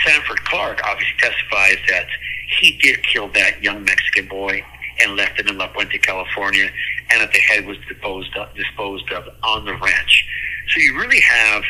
Sanford 0.04 0.44
Clark 0.44 0.80
obviously 0.84 1.16
testifies 1.18 1.78
that 1.88 2.06
he 2.60 2.78
did 2.78 3.02
kill 3.02 3.28
that 3.28 3.62
young 3.62 3.84
Mexican 3.84 4.28
boy 4.28 4.62
and 5.02 5.16
left 5.16 5.38
him 5.38 5.48
in 5.48 5.58
La 5.58 5.68
Puente, 5.68 5.98
California, 5.98 6.68
and 7.10 7.20
that 7.20 7.32
the 7.32 7.38
head 7.38 7.66
was 7.66 7.76
disposed 7.88 8.34
of, 8.36 8.54
disposed 8.54 9.10
of 9.12 9.24
on 9.42 9.64
the 9.64 9.74
ranch. 9.74 10.26
So 10.68 10.80
you 10.80 10.98
really 10.98 11.20
have 11.20 11.62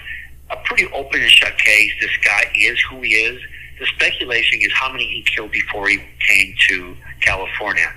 a 0.50 0.56
pretty 0.64 0.86
open 0.92 1.20
and 1.20 1.30
shut 1.30 1.58
case. 1.58 1.92
This 2.00 2.16
guy 2.24 2.50
is 2.56 2.78
who 2.88 3.00
he 3.00 3.14
is. 3.14 3.40
The 3.78 3.86
speculation 3.86 4.60
is 4.62 4.72
how 4.72 4.90
many 4.90 5.06
he 5.06 5.22
killed 5.22 5.50
before 5.50 5.88
he 5.88 5.98
came 6.26 6.54
to 6.68 6.96
California. 7.20 7.92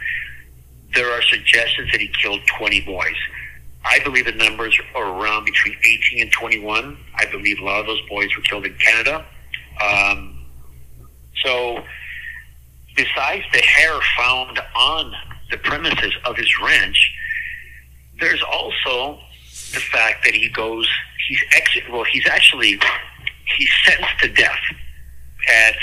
There 0.93 1.11
are 1.11 1.21
suggestions 1.21 1.91
that 1.91 2.01
he 2.01 2.09
killed 2.21 2.41
20 2.57 2.81
boys. 2.81 3.15
I 3.85 3.99
believe 3.99 4.25
the 4.25 4.33
numbers 4.33 4.77
are 4.95 5.05
around 5.05 5.45
between 5.45 5.75
18 5.77 6.21
and 6.21 6.31
21. 6.31 6.97
I 7.17 7.25
believe 7.27 7.59
a 7.59 7.63
lot 7.63 7.79
of 7.79 7.85
those 7.85 8.01
boys 8.09 8.35
were 8.35 8.41
killed 8.41 8.65
in 8.65 8.73
Canada. 8.73 9.25
Um, 9.81 10.45
so, 11.43 11.83
besides 12.95 13.43
the 13.53 13.61
hair 13.61 13.97
found 14.17 14.59
on 14.75 15.13
the 15.51 15.57
premises 15.57 16.13
of 16.25 16.35
his 16.35 16.51
ranch, 16.59 17.15
there's 18.19 18.43
also 18.43 19.19
the 19.73 19.79
fact 19.79 20.23
that 20.25 20.33
he 20.33 20.49
goes, 20.49 20.87
he's 21.27 21.41
exit, 21.55 21.83
well, 21.91 22.03
he's 22.03 22.27
actually, 22.27 22.79
he's 23.57 23.69
sentenced 23.85 24.19
to 24.21 24.27
death 24.29 24.59
at 25.49 25.75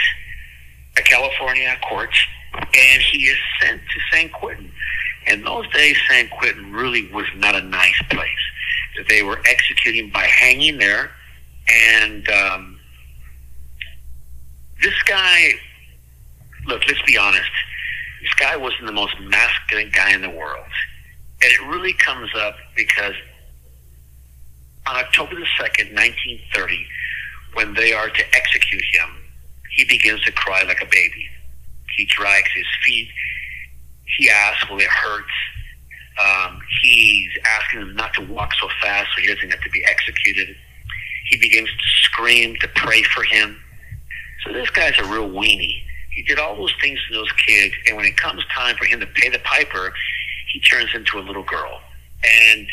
a 0.99 1.03
California 1.03 1.75
court, 1.89 2.15
and 2.55 3.03
he 3.03 3.27
is 3.27 3.39
sent 3.61 3.81
to 3.81 4.01
San 4.13 4.29
Quentin. 4.31 4.71
In 5.27 5.43
those 5.43 5.69
days, 5.73 5.97
San 6.09 6.29
Quentin 6.29 6.73
really 6.73 7.11
was 7.13 7.27
not 7.37 7.57
a 7.57 7.63
nice 7.63 8.01
place. 8.11 8.29
They 9.09 9.23
were 9.23 9.41
executing 9.47 10.11
by 10.11 10.25
hanging 10.25 10.79
there, 10.79 11.11
and 11.69 12.29
um, 12.31 12.76
this 14.87 15.03
guy, 15.03 15.51
look, 16.67 16.81
let's 16.87 17.03
be 17.03 17.19
honest, 17.19 17.51
this 18.23 18.33
guy 18.35 18.57
wasn't 18.57 18.87
the 18.87 18.93
most 18.93 19.15
masculine 19.21 19.91
guy 19.93 20.15
in 20.15 20.23
the 20.23 20.31
world. 20.31 20.71
And 21.43 21.51
it 21.51 21.61
really 21.67 21.93
comes 21.93 22.31
up 22.37 22.55
because 22.77 23.15
on 24.87 24.95
October 24.95 25.35
the 25.35 25.47
2nd, 25.59 25.93
1930, 25.93 26.87
when 27.55 27.75
they 27.75 27.93
are 27.95 28.09
to 28.09 28.23
execute 28.33 28.85
him, 28.93 29.09
he 29.75 29.85
begins 29.87 30.23
to 30.23 30.31
cry 30.31 30.63
like 30.63 30.81
a 30.81 30.87
baby. 30.87 31.27
He 31.97 32.07
drags 32.07 32.49
his 32.55 32.67
feet. 32.85 33.09
He 34.19 34.31
asks, 34.31 34.71
Will 34.71 34.79
it 34.79 34.87
hurt? 34.87 35.25
Um, 36.25 36.61
he's 36.81 37.31
asking 37.59 37.81
them 37.81 37.97
not 37.97 38.15
to 38.15 38.23
walk 38.27 38.53
so 38.61 38.69
fast 38.81 39.09
so 39.17 39.21
he 39.21 39.27
doesn't 39.27 39.51
have 39.51 39.63
to 39.63 39.71
be 39.71 39.85
executed. 39.85 40.57
He 41.29 41.39
begins 41.39 41.69
to 41.69 41.89
scream 42.03 42.55
to 42.61 42.69
pray 42.69 43.03
for 43.03 43.25
him. 43.25 43.61
So 44.45 44.53
this 44.53 44.71
guy's 44.71 44.99
a 44.99 45.05
real 45.05 45.29
weenie. 45.29 45.83
He 46.11 46.23
did 46.23 46.39
all 46.39 46.57
those 46.57 46.75
things 46.81 46.99
to 47.09 47.15
those 47.15 47.31
kids, 47.47 47.75
and 47.87 47.97
when 47.97 48.07
it 48.07 48.17
comes 48.17 48.43
time 48.55 48.77
for 48.77 48.87
him 48.87 49.01
to 49.01 49.07
pay 49.07 49.29
the 49.29 49.39
piper, 49.41 49.93
he 50.53 50.61
turns 50.61 50.91
into 50.95 51.19
a 51.19 51.21
little 51.21 51.43
girl. 51.43 51.81
And, 52.25 52.67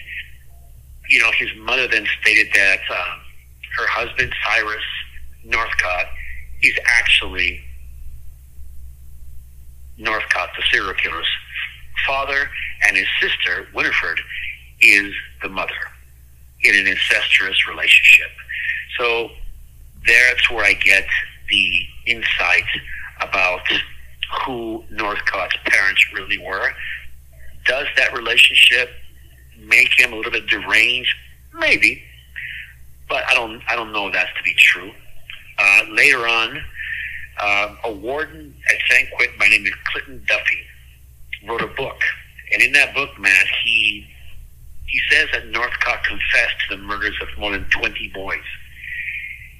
you 1.09 1.19
know, 1.19 1.31
his 1.37 1.49
mother 1.57 1.87
then 1.87 2.07
stated 2.21 2.47
that 2.53 2.79
um, 2.89 3.19
her 3.77 3.87
husband, 3.87 4.33
Cyrus 4.45 4.83
Northcott, 5.43 6.05
is 6.61 6.73
actually 6.85 7.61
Northcott, 9.97 10.49
the 10.55 10.63
serial 10.71 10.93
killer's 10.93 11.27
father, 12.07 12.49
and 12.87 12.97
his 12.97 13.07
sister, 13.19 13.67
Winifred, 13.73 14.19
is 14.79 15.13
the 15.41 15.49
mother 15.49 15.73
in 16.61 16.75
an 16.75 16.87
incestuous 16.87 17.67
relationship. 17.67 18.31
So 18.97 19.29
that's 20.07 20.49
where 20.49 20.63
I 20.63 20.73
get 20.73 21.05
the 21.49 21.81
insight 22.05 22.63
about 23.21 23.61
who 24.45 24.83
Northcott's 24.89 25.55
parents 25.65 26.05
really 26.13 26.37
were. 26.37 26.71
Does 27.65 27.87
that 27.97 28.13
relationship 28.13 28.89
make 29.59 29.97
him 29.97 30.13
a 30.13 30.15
little 30.15 30.31
bit 30.31 30.47
deranged? 30.47 31.15
Maybe, 31.53 32.03
but 33.07 33.23
I 33.29 33.33
don't. 33.35 33.61
I 33.69 33.75
don't 33.75 33.91
know 33.91 34.11
that's 34.11 34.29
to 34.37 34.43
be 34.43 34.53
true. 34.57 34.91
Uh, 35.59 35.81
later 35.91 36.27
on, 36.27 36.61
uh, 37.39 37.75
a 37.85 37.91
warden 37.91 38.55
at 38.69 38.75
San 38.89 39.05
Quentin 39.15 39.37
by 39.37 39.45
the 39.45 39.59
name 39.59 39.65
of 39.67 39.83
Clinton 39.91 40.25
Duffy 40.27 41.47
wrote 41.47 41.61
a 41.61 41.67
book, 41.67 42.01
and 42.51 42.61
in 42.61 42.71
that 42.73 42.95
book, 42.95 43.09
Matt, 43.19 43.47
he 43.63 44.07
he 44.87 44.99
says 45.11 45.29
that 45.31 45.47
Northcott 45.47 46.03
confessed 46.03 46.55
to 46.67 46.75
the 46.75 46.81
murders 46.81 47.15
of 47.21 47.27
more 47.39 47.51
than 47.51 47.65
twenty 47.69 48.09
boys. 48.13 48.39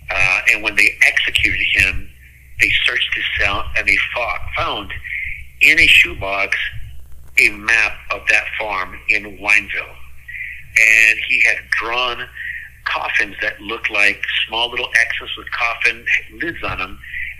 Uh, 0.09 0.41
and 0.51 0.63
when 0.63 0.75
they 0.75 0.89
executed 1.07 1.65
him, 1.73 2.09
they 2.59 2.69
searched 2.85 3.13
his 3.15 3.25
cell 3.39 3.65
and 3.77 3.87
they 3.87 3.97
fought, 4.13 4.39
found 4.57 4.91
in 5.61 5.79
a 5.79 5.87
shoebox 5.87 6.57
a 7.39 7.49
map 7.49 7.93
of 8.11 8.21
that 8.29 8.45
farm 8.59 8.99
in 9.09 9.37
Wineville. 9.37 9.95
And 10.75 11.19
he 11.27 11.43
had 11.47 11.57
drawn 11.71 12.27
coffins 12.85 13.35
that 13.41 13.59
looked 13.61 13.89
like 13.89 14.21
small 14.47 14.69
little 14.69 14.89
X's 14.99 15.35
with 15.37 15.49
coffin 15.51 16.05
lids 16.41 16.57
on 16.63 16.77
them. 16.77 16.99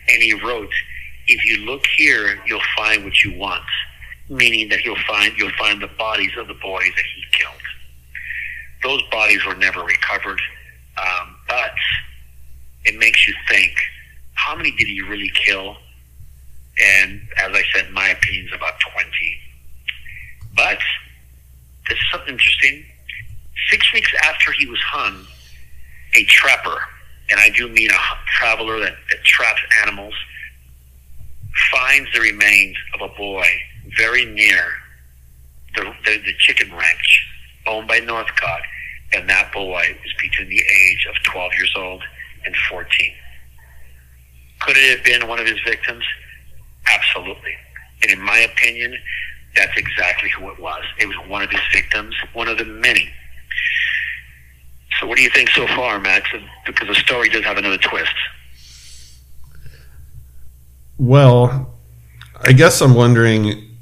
And 0.10 0.21
he 0.21 0.34
wrote, 0.34 0.71
if 1.28 1.45
you 1.45 1.65
look 1.65 1.86
here, 1.88 2.39
you'll 2.45 2.62
find 2.76 3.04
what 3.04 3.23
you 3.23 3.38
want. 3.38 3.63
Meaning 4.30 4.69
that 4.69 4.84
you'll 4.84 5.04
find, 5.08 5.34
you'll 5.38 5.52
find 5.58 5.82
the 5.82 5.89
bodies 5.97 6.32
of 6.38 6.47
the 6.47 6.54
boys 6.56 6.91
that 6.95 7.06
he 7.15 7.23
killed. 7.32 7.54
Those 8.84 9.02
bodies 9.10 9.45
were 9.45 9.56
never 9.56 9.84
recovered. 9.84 10.41
Makes 13.03 13.27
you 13.27 13.33
think, 13.49 13.73
how 14.35 14.55
many 14.55 14.71
did 14.71 14.87
he 14.87 15.01
really 15.01 15.29
kill? 15.45 15.75
And 16.81 17.19
as 17.37 17.51
I 17.53 17.61
said, 17.73 17.91
my 17.91 18.07
opinion 18.07 18.45
is 18.45 18.53
about 18.53 18.75
20. 18.79 19.09
But 20.55 20.79
this 21.89 21.97
is 21.97 22.03
something 22.13 22.31
interesting. 22.31 22.85
Six 23.69 23.91
weeks 23.91 24.09
after 24.23 24.53
he 24.53 24.67
was 24.67 24.79
hung, 24.79 25.25
a 26.15 26.23
trapper, 26.23 26.77
and 27.29 27.41
I 27.41 27.49
do 27.49 27.67
mean 27.67 27.89
a 27.91 27.99
traveler 28.37 28.79
that, 28.79 28.95
that 29.09 29.23
traps 29.25 29.59
animals, 29.81 30.15
finds 31.73 32.09
the 32.13 32.21
remains 32.21 32.77
of 32.93 33.01
a 33.01 33.13
boy 33.17 33.47
very 33.97 34.23
near 34.23 34.63
the, 35.75 35.93
the, 36.05 36.21
the 36.25 36.33
chicken 36.39 36.71
ranch 36.71 37.27
owned 37.67 37.89
by 37.89 37.99
Northcott, 37.99 38.61
and 39.11 39.29
that 39.29 39.51
boy 39.51 39.83
was 40.01 40.13
between 40.21 40.47
the 40.47 40.61
age 40.61 41.05
of 41.09 41.21
12 41.23 41.51
years 41.55 41.73
old 41.75 42.01
and 42.45 42.56
14. 42.69 42.88
Could 44.62 44.77
it 44.77 44.97
have 44.97 45.06
been 45.06 45.27
one 45.27 45.39
of 45.39 45.47
his 45.47 45.60
victims? 45.65 46.03
Absolutely. 46.88 47.53
And 48.01 48.12
in 48.12 48.21
my 48.21 48.39
opinion, 48.39 48.95
that's 49.56 49.77
exactly 49.77 50.29
who 50.29 50.49
it 50.49 50.60
was. 50.60 50.84
It 50.99 51.08
was 51.08 51.17
one 51.27 51.41
of 51.41 51.49
his 51.49 51.62
victims, 51.71 52.15
one 52.34 52.47
of 52.47 52.58
the 52.58 52.65
many. 52.65 53.10
So, 54.99 55.08
what 55.08 55.17
do 55.17 55.23
you 55.23 55.29
think 55.29 55.49
so 55.49 55.67
far, 55.67 55.99
Max? 55.99 56.29
Because 56.65 56.88
the 56.88 56.95
story 56.95 57.29
does 57.29 57.43
have 57.43 57.58
another 57.58 57.77
twist. 57.77 58.13
Well, 60.97 61.73
I 62.41 62.53
guess 62.53 62.82
I'm 62.82 62.93
wondering, 62.93 63.75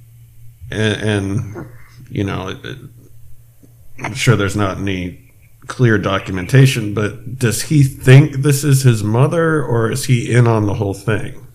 and, 0.71 1.01
and 1.01 1.67
you 2.09 2.23
know, 2.23 2.57
I'm 4.03 4.13
sure 4.13 4.35
there's 4.35 4.55
not 4.55 4.77
any 4.77 5.30
clear 5.67 5.97
documentation, 5.97 6.93
but 6.93 7.37
does 7.37 7.63
he 7.63 7.83
think 7.83 8.37
this 8.37 8.63
is 8.63 8.83
his 8.83 9.03
mother, 9.03 9.63
or 9.63 9.91
is 9.91 10.05
he 10.05 10.33
in 10.33 10.47
on 10.47 10.65
the 10.65 10.75
whole 10.75 10.93
thing? 10.93 11.47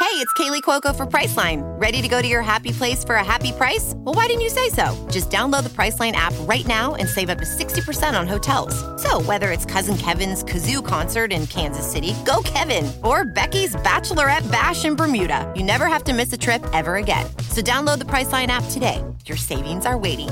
Hey, 0.00 0.16
it's 0.16 0.32
Kaley 0.32 0.62
Cuoco 0.62 0.96
for 0.96 1.06
Priceline. 1.06 1.60
Ready 1.80 2.00
to 2.02 2.08
go 2.08 2.22
to 2.22 2.26
your 2.26 2.40
happy 2.42 2.72
place 2.72 3.04
for 3.04 3.16
a 3.16 3.24
happy 3.24 3.52
price? 3.52 3.92
Well, 3.98 4.14
why 4.14 4.26
didn't 4.26 4.40
you 4.40 4.48
say 4.48 4.70
so? 4.70 5.06
Just 5.10 5.30
download 5.30 5.62
the 5.62 5.68
Priceline 5.68 6.12
app 6.12 6.32
right 6.48 6.66
now 6.66 6.94
and 6.94 7.08
save 7.08 7.28
up 7.28 7.38
to 7.38 7.44
60% 7.44 8.18
on 8.18 8.26
hotels. 8.26 8.74
So, 9.00 9.20
whether 9.20 9.52
it's 9.52 9.66
Cousin 9.66 9.98
Kevin's 9.98 10.42
Kazoo 10.42 10.84
concert 10.84 11.32
in 11.32 11.46
Kansas 11.46 11.88
City, 11.88 12.14
go 12.24 12.42
Kevin, 12.44 12.90
or 13.04 13.24
Becky's 13.24 13.76
Bachelorette 13.76 14.50
Bash 14.50 14.84
in 14.84 14.96
Bermuda, 14.96 15.52
you 15.54 15.62
never 15.62 15.86
have 15.86 16.02
to 16.04 16.14
miss 16.14 16.32
a 16.32 16.38
trip 16.38 16.64
ever 16.72 16.96
again. 16.96 17.26
So, 17.50 17.60
download 17.60 17.98
the 17.98 18.06
Priceline 18.06 18.48
app 18.48 18.64
today. 18.70 19.04
Your 19.26 19.36
savings 19.36 19.84
are 19.86 19.98
waiting. 19.98 20.30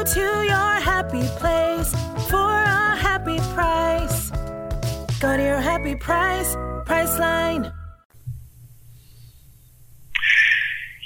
Go 0.00 0.06
to 0.06 0.20
your 0.20 0.80
happy 0.80 1.28
place 1.36 1.92
for 2.30 2.38
a 2.38 2.96
happy 2.96 3.36
price. 3.52 4.30
Go 5.20 5.36
to 5.36 5.42
your 5.42 5.60
happy 5.60 5.94
price, 5.94 6.54
Priceline. 6.86 7.70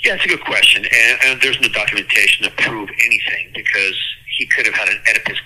Yeah, 0.05 0.15
it's 0.15 0.25
a 0.25 0.29
good 0.29 0.45
question, 0.45 0.85
and, 0.85 1.19
and 1.25 1.43
there's 1.43 1.61
no 1.61 1.67
documentation 1.71 2.45
to 2.45 2.51
prove 2.51 2.89
anything 3.05 3.51
because 3.53 3.99
he 4.39 4.47
could 4.47 4.65
have 4.65 4.77
had 4.77 4.89
an 4.89 5.01
Oedipus 5.11 5.41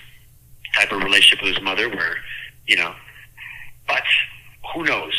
type 0.75 0.91
of 0.91 1.01
relationship 1.01 1.43
with 1.43 1.55
his 1.55 1.63
mother, 1.63 1.89
where 1.89 2.17
you 2.67 2.77
know, 2.77 2.93
but 3.87 4.03
who 4.75 4.83
knows? 4.83 5.13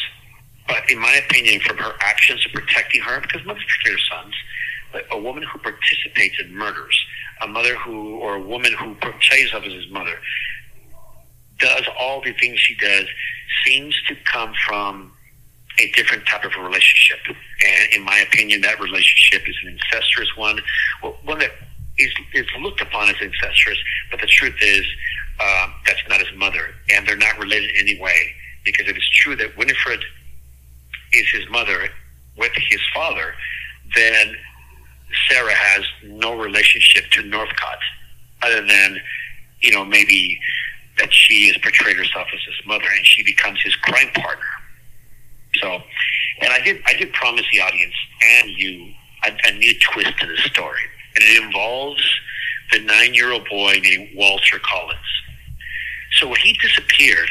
But 0.68 0.88
in 0.88 1.00
my 1.00 1.16
opinion, 1.16 1.62
from 1.62 1.78
her 1.78 1.94
actions 2.00 2.46
of 2.46 2.52
protecting 2.52 3.00
her, 3.00 3.20
because 3.22 3.44
mothers 3.44 3.64
protect 3.64 3.86
their 3.86 3.98
sons, 4.08 4.34
but 4.92 5.04
a 5.10 5.20
woman 5.20 5.42
who 5.42 5.58
participates 5.58 6.36
in 6.38 6.54
murders, 6.54 6.96
a 7.42 7.46
mother 7.46 7.76
who, 7.76 8.16
or 8.16 8.36
a 8.36 8.40
woman 8.40 8.72
who 8.74 8.94
portrays 8.96 9.50
herself 9.50 9.64
as 9.64 9.72
his 9.72 9.90
mother, 9.90 10.18
does 11.58 11.84
all 11.98 12.22
the 12.22 12.32
things 12.34 12.58
she 12.60 12.74
does, 12.76 13.06
seems 13.64 13.94
to 14.08 14.16
come 14.24 14.52
from 14.66 15.12
a 15.78 15.90
different 15.92 16.26
type 16.26 16.44
of 16.44 16.52
a 16.58 16.60
relationship. 16.60 17.18
And 17.26 17.92
in 17.92 18.02
my 18.02 18.18
opinion, 18.18 18.60
that 18.62 18.80
relationship 18.80 19.48
is 19.48 19.56
an 19.64 19.78
incestuous 19.78 20.28
one, 20.36 20.60
one 21.24 21.38
that 21.38 21.52
is, 21.98 22.12
is 22.34 22.46
looked 22.60 22.80
upon 22.80 23.08
as 23.08 23.16
incestuous, 23.20 23.78
but 24.10 24.20
the 24.20 24.26
truth 24.26 24.56
is 24.60 24.84
uh, 25.38 25.68
that's 25.86 26.02
not 26.08 26.20
his 26.20 26.34
mother, 26.36 26.74
and 26.92 27.06
they're 27.06 27.16
not 27.16 27.38
related 27.38 27.70
in 27.70 27.88
any 27.88 28.00
way. 28.00 28.34
Because 28.64 28.88
if 28.88 28.96
it's 28.96 29.08
true 29.08 29.36
that 29.36 29.56
Winifred 29.56 30.04
is 31.12 31.28
his 31.30 31.48
mother 31.50 31.88
with 32.36 32.52
his 32.68 32.80
father, 32.94 33.34
then 33.94 34.34
Sarah 35.28 35.54
has 35.54 35.84
no 36.04 36.36
relationship 36.36 37.10
to 37.12 37.22
Northcott 37.22 37.78
other 38.42 38.66
than 38.66 39.00
you 39.60 39.72
know 39.72 39.84
maybe 39.84 40.38
that 40.98 41.12
she 41.12 41.48
has 41.48 41.56
portrayed 41.58 41.96
herself 41.96 42.28
as 42.32 42.40
his 42.46 42.66
mother 42.66 42.86
and 42.94 43.06
she 43.06 43.22
becomes 43.22 43.60
his 43.62 43.74
crime 43.76 44.10
partner. 44.14 44.44
So, 45.60 45.80
and 46.40 46.52
I 46.52 46.60
did 46.60 46.82
I 46.86 46.94
did 46.94 47.12
promise 47.12 47.44
the 47.52 47.60
audience 47.60 47.94
and 48.22 48.50
you 48.50 48.92
a, 49.24 49.32
a 49.46 49.52
new 49.52 49.74
twist 49.80 50.18
to 50.18 50.26
the 50.26 50.36
story, 50.36 50.82
and 51.16 51.24
it 51.24 51.42
involves 51.42 52.02
the 52.72 52.80
nine 52.80 53.14
year 53.14 53.32
old 53.32 53.48
boy 53.48 53.80
named 53.82 54.10
Walter 54.14 54.58
Collins. 54.62 54.98
So 56.18 56.28
when 56.28 56.40
he 56.40 56.52
disappeared, 56.54 57.28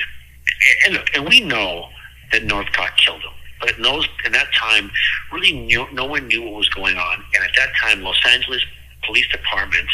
and 0.85 0.95
look, 0.95 1.07
and 1.13 1.27
we 1.27 1.41
know 1.41 1.89
that 2.31 2.43
Northcott 2.43 2.97
killed 2.97 3.21
him, 3.21 3.31
but 3.59 3.69
it 3.69 3.79
knows 3.79 4.07
in 4.25 4.31
that 4.31 4.47
time, 4.53 4.89
really 5.31 5.51
knew, 5.51 5.85
no 5.91 6.05
one 6.05 6.27
knew 6.27 6.43
what 6.43 6.53
was 6.53 6.69
going 6.69 6.97
on. 6.97 7.23
And 7.35 7.43
at 7.43 7.51
that 7.57 7.69
time, 7.81 8.01
Los 8.01 8.19
Angeles 8.25 8.63
Police 9.05 9.27
Department 9.29 9.89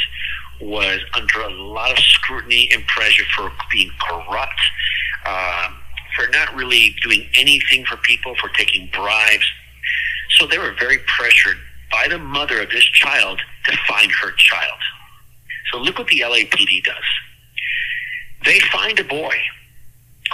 was 0.61 0.99
under 1.13 1.41
a 1.41 1.49
lot 1.49 1.91
of 1.91 1.99
scrutiny 1.99 2.69
and 2.71 2.85
pressure 2.87 3.25
for 3.35 3.51
being 3.71 3.91
corrupt, 3.99 4.59
uh, 5.25 5.69
for 6.15 6.29
not 6.31 6.55
really 6.55 6.95
doing 7.03 7.27
anything 7.35 7.85
for 7.85 7.97
people, 7.97 8.35
for 8.35 8.49
taking 8.49 8.89
bribes. 8.93 9.45
So 10.31 10.47
they 10.47 10.57
were 10.57 10.75
very 10.79 10.99
pressured 10.99 11.57
by 11.91 12.07
the 12.09 12.17
mother 12.17 12.61
of 12.61 12.69
this 12.69 12.83
child 12.83 13.39
to 13.65 13.77
find 13.87 14.11
her 14.11 14.31
child. 14.31 14.79
So 15.71 15.79
look 15.79 15.97
what 15.97 16.07
the 16.07 16.21
LAPD 16.21 16.83
does. 16.83 16.95
They 18.45 18.59
find 18.59 18.99
a 18.99 19.03
boy 19.03 19.35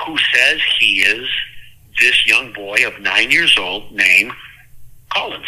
who 0.05 0.17
says 0.33 0.59
he 0.79 1.01
is 1.01 1.27
this 1.99 2.25
young 2.25 2.53
boy 2.53 2.85
of 2.85 2.99
nine 2.99 3.31
years 3.31 3.57
old 3.57 3.91
named 3.91 4.31
Collins. 5.11 5.45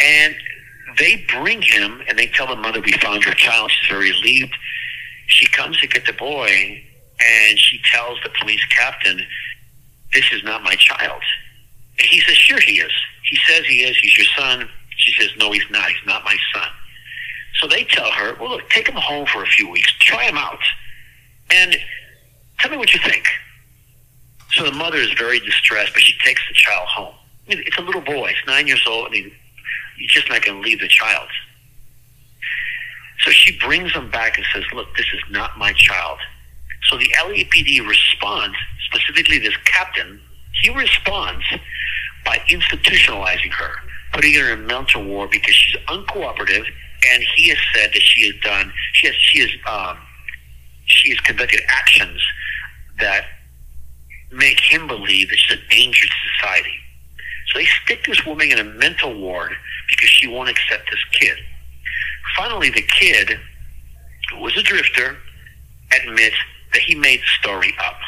And 0.00 0.34
they 0.98 1.24
bring 1.28 1.62
him 1.62 2.02
and 2.08 2.18
they 2.18 2.26
tell 2.26 2.46
the 2.46 2.56
mother, 2.56 2.80
We 2.80 2.92
found 2.92 3.24
your 3.24 3.34
child. 3.34 3.70
She's 3.70 3.88
very 3.88 4.10
relieved. 4.10 4.54
She 5.26 5.46
comes 5.46 5.80
to 5.80 5.86
get 5.86 6.06
the 6.06 6.12
boy 6.12 6.82
and 7.24 7.58
she 7.58 7.80
tells 7.92 8.18
the 8.22 8.30
police 8.40 8.64
captain, 8.66 9.20
This 10.12 10.24
is 10.32 10.42
not 10.44 10.62
my 10.62 10.74
child. 10.74 11.22
And 11.98 12.06
he 12.08 12.20
says, 12.20 12.36
Sure, 12.36 12.60
he 12.60 12.80
is. 12.80 12.92
He 13.28 13.38
says 13.48 13.64
he 13.66 13.82
is. 13.82 13.96
He's 13.96 14.16
your 14.16 14.26
son. 14.36 14.68
She 14.96 15.12
says, 15.20 15.30
No, 15.38 15.52
he's 15.52 15.68
not. 15.70 15.88
He's 15.88 16.06
not 16.06 16.24
my 16.24 16.36
son. 16.54 16.68
So 17.60 17.68
they 17.68 17.84
tell 17.84 18.10
her, 18.10 18.36
Well, 18.40 18.50
look, 18.50 18.68
take 18.70 18.88
him 18.88 18.96
home 18.96 19.26
for 19.26 19.42
a 19.42 19.46
few 19.46 19.70
weeks. 19.70 19.92
Try 20.00 20.24
him 20.24 20.36
out. 20.36 20.58
And 21.50 21.76
tell 22.58 22.70
me 22.70 22.76
what 22.76 22.92
you 22.94 23.00
think. 23.00 23.24
So 24.52 24.64
the 24.64 24.72
mother 24.72 24.98
is 24.98 25.12
very 25.14 25.40
distressed, 25.40 25.92
but 25.94 26.02
she 26.02 26.16
takes 26.18 26.42
the 26.48 26.54
child 26.54 26.86
home. 26.88 27.14
It's 27.46 27.78
a 27.78 27.82
little 27.82 28.00
boy. 28.00 28.28
It's 28.28 28.46
nine 28.46 28.66
years 28.66 28.84
old. 28.86 29.08
I 29.08 29.10
mean, 29.10 29.32
you're 29.98 30.08
just 30.08 30.28
not 30.28 30.42
going 30.42 30.62
to 30.62 30.68
leave 30.68 30.80
the 30.80 30.88
child. 30.88 31.28
So 33.20 33.30
she 33.30 33.58
brings 33.58 33.92
him 33.92 34.10
back 34.10 34.36
and 34.36 34.46
says, 34.52 34.64
Look, 34.74 34.94
this 34.96 35.06
is 35.12 35.20
not 35.30 35.58
my 35.58 35.72
child. 35.72 36.18
So 36.88 36.98
the 36.98 37.08
LAPD 37.18 37.86
responds, 37.86 38.56
specifically 38.92 39.38
this 39.38 39.56
captain, 39.64 40.20
he 40.60 40.70
responds 40.74 41.44
by 42.24 42.38
institutionalizing 42.48 43.52
her, 43.52 43.74
putting 44.12 44.34
her 44.34 44.52
in 44.52 44.66
mental 44.66 45.04
ward 45.04 45.30
because 45.30 45.54
she's 45.54 45.76
uncooperative, 45.86 46.66
and 47.10 47.22
he 47.36 47.48
has 47.48 47.58
said 47.74 47.90
that 47.92 48.02
she 48.02 48.26
has 48.26 48.34
done, 48.42 48.72
she 48.92 49.06
has, 49.06 49.16
she 49.16 49.40
has, 49.40 49.50
um, 49.66 49.96
she 50.84 51.10
has 51.10 51.20
conducted 51.20 51.60
actions 51.68 52.20
that 52.98 53.24
make 54.32 54.60
him 54.60 54.86
believe 54.86 55.30
a 55.30 55.56
danger 55.70 56.06
to 56.06 56.12
society. 56.40 56.74
So 57.48 57.58
they 57.58 57.66
stick 57.84 58.04
this 58.06 58.24
woman 58.24 58.50
in 58.50 58.58
a 58.58 58.64
mental 58.64 59.18
ward 59.18 59.52
because 59.90 60.08
she 60.08 60.26
won't 60.26 60.48
accept 60.48 60.90
this 60.90 61.04
kid. 61.12 61.36
Finally, 62.36 62.70
the 62.70 62.82
kid, 62.82 63.38
who 64.30 64.40
was 64.40 64.56
a 64.56 64.62
drifter, 64.62 65.16
admits 65.92 66.36
that 66.72 66.82
he 66.82 66.94
made 66.94 67.20
the 67.20 67.26
story 67.40 67.74
up, 67.84 67.98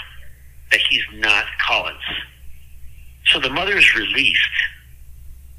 that 0.70 0.80
he's 0.88 1.02
not 1.14 1.44
Collins. 1.66 1.98
So 3.26 3.38
the 3.38 3.50
mother 3.50 3.76
is 3.76 3.94
released, 3.94 4.40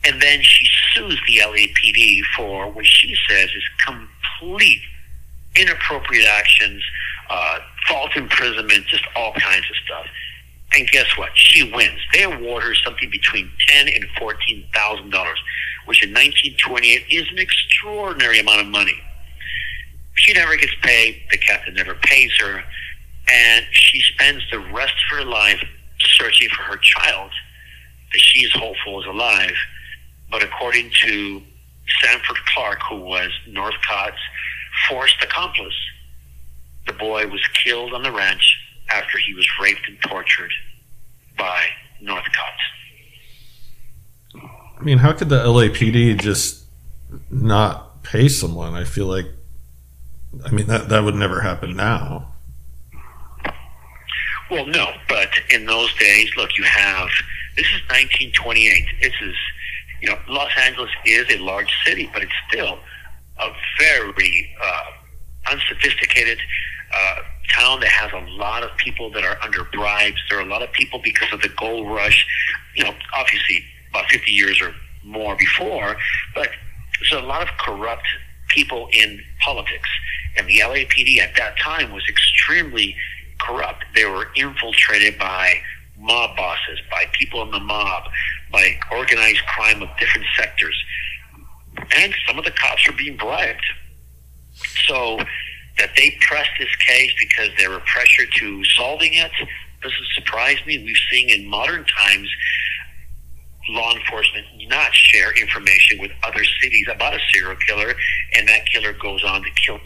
and 0.06 0.21
then 0.21 0.41
she 0.41 0.67
sues 0.93 1.19
the 1.28 1.38
LAPD 1.38 2.21
for 2.36 2.71
what 2.71 2.86
she 2.86 3.15
says 3.30 3.49
is 3.49 3.63
complete 3.86 4.82
inappropriate 5.56 6.28
actions, 6.28 6.84
uh, 7.30 7.60
false 7.88 8.12
imprisonment, 8.15 8.86
just 8.88 9.04
all 9.15 9.34
kinds 9.34 9.65
of 9.69 9.75
stuff. 9.86 10.06
And 10.73 10.89
guess 10.89 11.17
what? 11.17 11.30
She 11.36 11.71
wins. 11.71 11.99
They 12.13 12.23
award 12.23 12.63
her 12.63 12.75
something 12.75 13.10
between 13.10 13.49
ten 13.67 13.88
and 13.88 14.06
fourteen 14.17 14.65
thousand 14.73 15.12
dollars, 15.12 15.39
which 15.86 16.04
in 16.04 16.10
1928 16.10 17.06
is 17.10 17.30
an 17.32 17.39
extraordinary 17.39 18.39
amount 18.39 18.62
of 18.62 18.67
money. 18.67 18.99
She 20.15 20.34
never 20.34 20.56
gets 20.58 20.73
paid. 20.82 21.21
The 21.32 21.38
captain 21.38 21.75
never 21.75 21.95
pays 21.95 22.32
her, 22.39 22.63
and 23.32 23.65
she 23.71 24.01
spends 24.13 24.43
the 24.51 24.60
rest 24.60 24.93
of 25.12 25.17
her 25.17 25.25
life 25.25 25.63
searching 25.99 26.49
for 26.49 26.63
her 26.63 26.78
child 26.78 27.32
that 28.12 28.19
she 28.19 28.45
is 28.45 28.51
hopeful 28.54 29.01
is 29.01 29.08
alive. 29.08 29.56
But 30.32 30.43
according 30.43 30.91
to 31.04 31.41
Sanford 32.01 32.38
Clark, 32.54 32.80
who 32.89 33.01
was 33.01 33.30
Northcott's 33.47 34.17
forced 34.89 35.21
accomplice, 35.23 35.75
the 36.88 36.93
boy 36.93 37.28
was 37.28 37.41
killed 37.63 37.93
on 37.93 38.04
the 38.04 38.12
ranch 38.12 38.60
after 38.89 39.17
he 39.17 39.34
was 39.34 39.48
raped 39.62 39.88
and 39.88 40.00
tortured 40.02 40.52
by 41.38 41.63
Northcott. 42.02 42.54
I 44.78 44.84
mean, 44.84 44.98
how 44.98 45.13
could 45.13 45.30
the 45.30 45.43
LAPD 45.43 46.19
just 46.19 46.65
not 47.30 48.04
pay 48.04 48.28
someone? 48.28 48.74
I 48.74 48.84
feel 48.84 49.08
like, 49.08 49.28
I 50.45 50.52
mean, 50.52 50.67
that 50.67 50.89
that 50.89 51.04
would 51.04 51.15
never 51.15 51.41
happen 51.41 51.76
now. 51.76 52.34
Well, 54.52 54.65
no, 54.67 54.91
but 55.08 55.30
in 55.50 55.65
those 55.65 55.93
days, 55.95 56.30
look, 56.38 56.58
you 56.58 56.63
have 56.65 57.10
this 57.56 57.65
is 57.67 57.82
1928. 57.89 58.86
This 59.02 59.13
is, 59.21 59.36
you 60.02 60.10
know, 60.10 60.17
Los 60.28 60.52
Angeles 60.60 60.91
is 61.06 61.26
a 61.34 61.38
large 61.39 61.74
city, 61.86 62.10
but 62.13 62.21
it's 62.21 62.34
still 62.50 62.80
a 63.39 63.50
very 63.80 64.56
uh, 64.62 65.52
unsophisticated 65.52 66.38
uh, 66.93 67.15
town 67.54 67.80
that 67.82 67.90
has 67.90 68.12
a 68.14 68.32
lot 68.32 68.64
of 68.64 68.76
people 68.78 69.10
that 69.12 69.24
are 69.24 69.38
under 69.42 69.64
bribes. 69.66 70.22
There 70.30 70.40
are 70.40 70.42
a 70.42 70.50
lot 70.50 70.62
of 70.62 70.72
people 70.74 71.00
because 71.04 71.32
of 71.32 71.42
the 71.42 71.50
gold 71.50 71.88
rush. 71.88 72.26
You 72.76 72.84
know, 72.84 72.94
obviously 73.16 73.64
about 73.90 74.06
50 74.10 74.32
years 74.32 74.62
or 74.62 74.74
more 75.04 75.36
before, 75.36 75.98
but 76.34 76.50
there's 77.00 77.24
a 77.24 77.26
lot 77.26 77.42
of 77.42 77.50
corrupt 77.60 78.08
people 78.50 78.90
in 78.92 79.22
politics, 79.42 79.90
and 80.38 80.48
the 80.48 80.60
LAPD 80.60 81.20
at 81.20 81.36
that 81.36 81.58
time 81.60 81.92
was 81.92 82.04
extremely 82.10 82.96
corrupt. 83.40 83.84
They 83.94 84.06
were 84.06 84.28
infiltrated 84.36 85.18
by 85.18 85.56
mob 85.98 86.36
bosses, 86.36 86.80
by 86.92 87.06
people 87.14 87.42
in 87.44 87.52
the 87.52 87.60
mob, 87.60 88.04
by 88.52 88.78
organized 88.92 89.42
crime 89.48 89.82
of 89.82 89.90
different 90.00 90.28
sectors. 90.38 90.76
And 91.98 92.14
some 92.28 92.38
of 92.38 92.46
the 92.46 92.52
cops 92.52 92.88
were 92.88 92.96
being 92.96 93.18
bribed. 93.18 93.66
So 94.88 95.20
that 95.78 95.92
they 95.96 96.18
pressed 96.22 96.52
this 96.58 96.74
case 96.88 97.12
because 97.20 97.50
they 97.58 97.68
were 97.68 97.82
pressured 97.82 98.30
to 98.38 98.64
solving 98.66 99.14
it 99.14 99.32
doesn't 99.86 100.08
surprise 100.16 100.58
me. 100.66 100.84
We've 100.84 100.96
seen 101.12 101.30
in 101.30 101.48
modern 101.48 101.86
times 101.86 102.30
law 103.70 103.96
enforcement 103.96 104.46
not 104.68 104.94
share 104.94 105.32
information 105.40 106.00
with 106.00 106.12
other 106.24 106.44
cities 106.62 106.88
about 106.94 107.16
a 107.16 107.20
serial 107.34 107.56
killer, 107.68 107.94
and 108.36 108.48
that 108.48 108.66
killer 108.72 108.94
goes 108.94 109.24
on 109.24 109.44
to 109.44 109.50
kill 109.52 109.80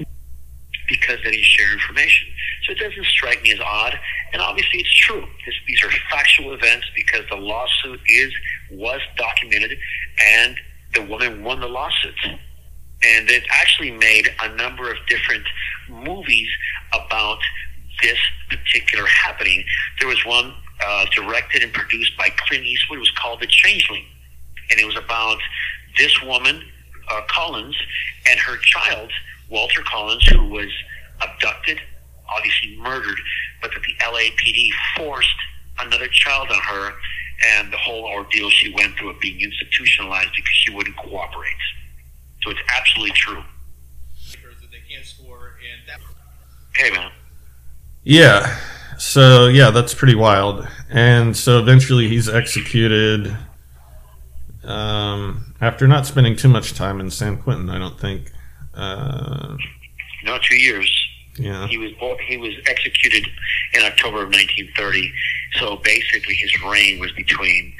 because 0.88 1.20
they 1.24 1.32
didn't 1.32 1.46
share 1.46 1.72
information. 1.72 2.28
So 2.64 2.72
it 2.74 2.80
doesn't 2.80 3.06
strike 3.06 3.44
me 3.44 3.54
as 3.54 3.60
odd, 3.60 3.98
and 4.34 4.42
obviously 4.42 4.80
it's 4.80 4.94
true. 4.96 5.26
This, 5.46 5.56
these 5.68 5.84
are 5.84 5.92
factual 6.10 6.54
events 6.54 6.88
because 6.96 7.22
the 7.30 7.38
lawsuit 7.38 8.00
is 8.08 8.34
was 8.72 9.02
documented, 9.18 9.78
and 10.26 10.56
the 10.94 11.04
woman 11.04 11.44
won 11.44 11.60
the 11.60 11.68
lawsuit. 11.68 12.16
And 13.04 13.28
they've 13.28 13.46
actually 13.52 13.92
made 13.92 14.30
a 14.42 14.56
number 14.56 14.92
of 14.92 14.98
different 15.08 15.46
movies 15.88 16.50
about 16.94 17.40
this 18.02 18.18
particular 18.50 19.06
happening. 19.06 19.64
There 20.00 20.08
was 20.08 20.24
one 20.26 20.54
uh, 20.86 21.06
directed 21.14 21.64
and 21.64 21.74
produced 21.74 22.18
by 22.18 22.30
Clint 22.48 22.66
Eastwood. 22.66 22.98
It 22.98 23.02
was 23.02 23.12
called 23.12 23.42
The 23.42 23.48
Changeling, 23.48 24.06
and 24.72 24.80
it 24.80 24.86
was 24.86 24.98
about 24.98 25.38
this 25.98 26.22
woman, 26.24 26.62
uh, 27.10 27.22
Collins, 27.28 27.76
and 28.30 28.40
her 28.40 28.58
child, 28.58 29.12
Walter 29.50 29.82
Collins, 29.82 30.26
who 30.28 30.48
was 30.50 30.70
abducted, 31.22 31.80
obviously 32.30 32.78
murdered, 32.78 33.18
but 33.62 33.72
that 33.72 33.82
the 33.82 33.96
LAPD 34.06 34.70
forced 34.96 35.36
another 35.80 36.08
child 36.08 36.50
on 36.50 36.60
her, 36.60 36.94
and 37.58 37.72
the 37.72 37.78
whole 37.78 38.06
ordeal 38.06 38.50
she 38.50 38.74
went 38.74 38.96
through 38.98 39.10
of 39.10 39.20
being 39.20 39.40
institutionalized 39.42 40.30
because 40.36 40.54
she 40.54 40.72
wouldn't 40.72 40.96
cooperate. 40.98 41.56
So 42.44 42.52
it's 42.52 42.60
absolutely 42.76 43.12
true. 43.16 43.44
Hey, 46.76 46.92
man. 46.92 47.12
Yeah. 48.04 48.58
So 48.98 49.48
yeah, 49.48 49.70
that's 49.72 49.94
pretty 49.94 50.16
wild. 50.16 50.68
And 50.90 51.36
so 51.36 51.60
eventually 51.60 52.08
he's 52.10 52.28
executed 52.30 53.36
um, 54.64 55.54
after 55.62 55.88
not 55.88 56.06
spending 56.06 56.36
too 56.36 56.50
much 56.50 56.74
time 56.74 57.00
in 57.00 57.10
San 57.10 57.38
Quentin. 57.38 57.70
I 57.70 57.78
don't 57.80 58.00
think. 58.00 58.32
Uh, 58.74 59.56
No, 60.24 60.38
two 60.42 60.56
years. 60.56 60.90
Yeah. 61.38 61.68
He 61.68 61.78
was 61.78 61.92
he 62.28 62.38
was 62.38 62.54
executed 62.68 63.26
in 63.74 63.84
October 63.84 64.18
of 64.24 64.30
1930. 64.30 65.14
So 65.60 65.78
basically, 65.78 66.36
his 66.36 66.62
reign 66.64 67.00
was 67.00 67.12
between 67.14 67.74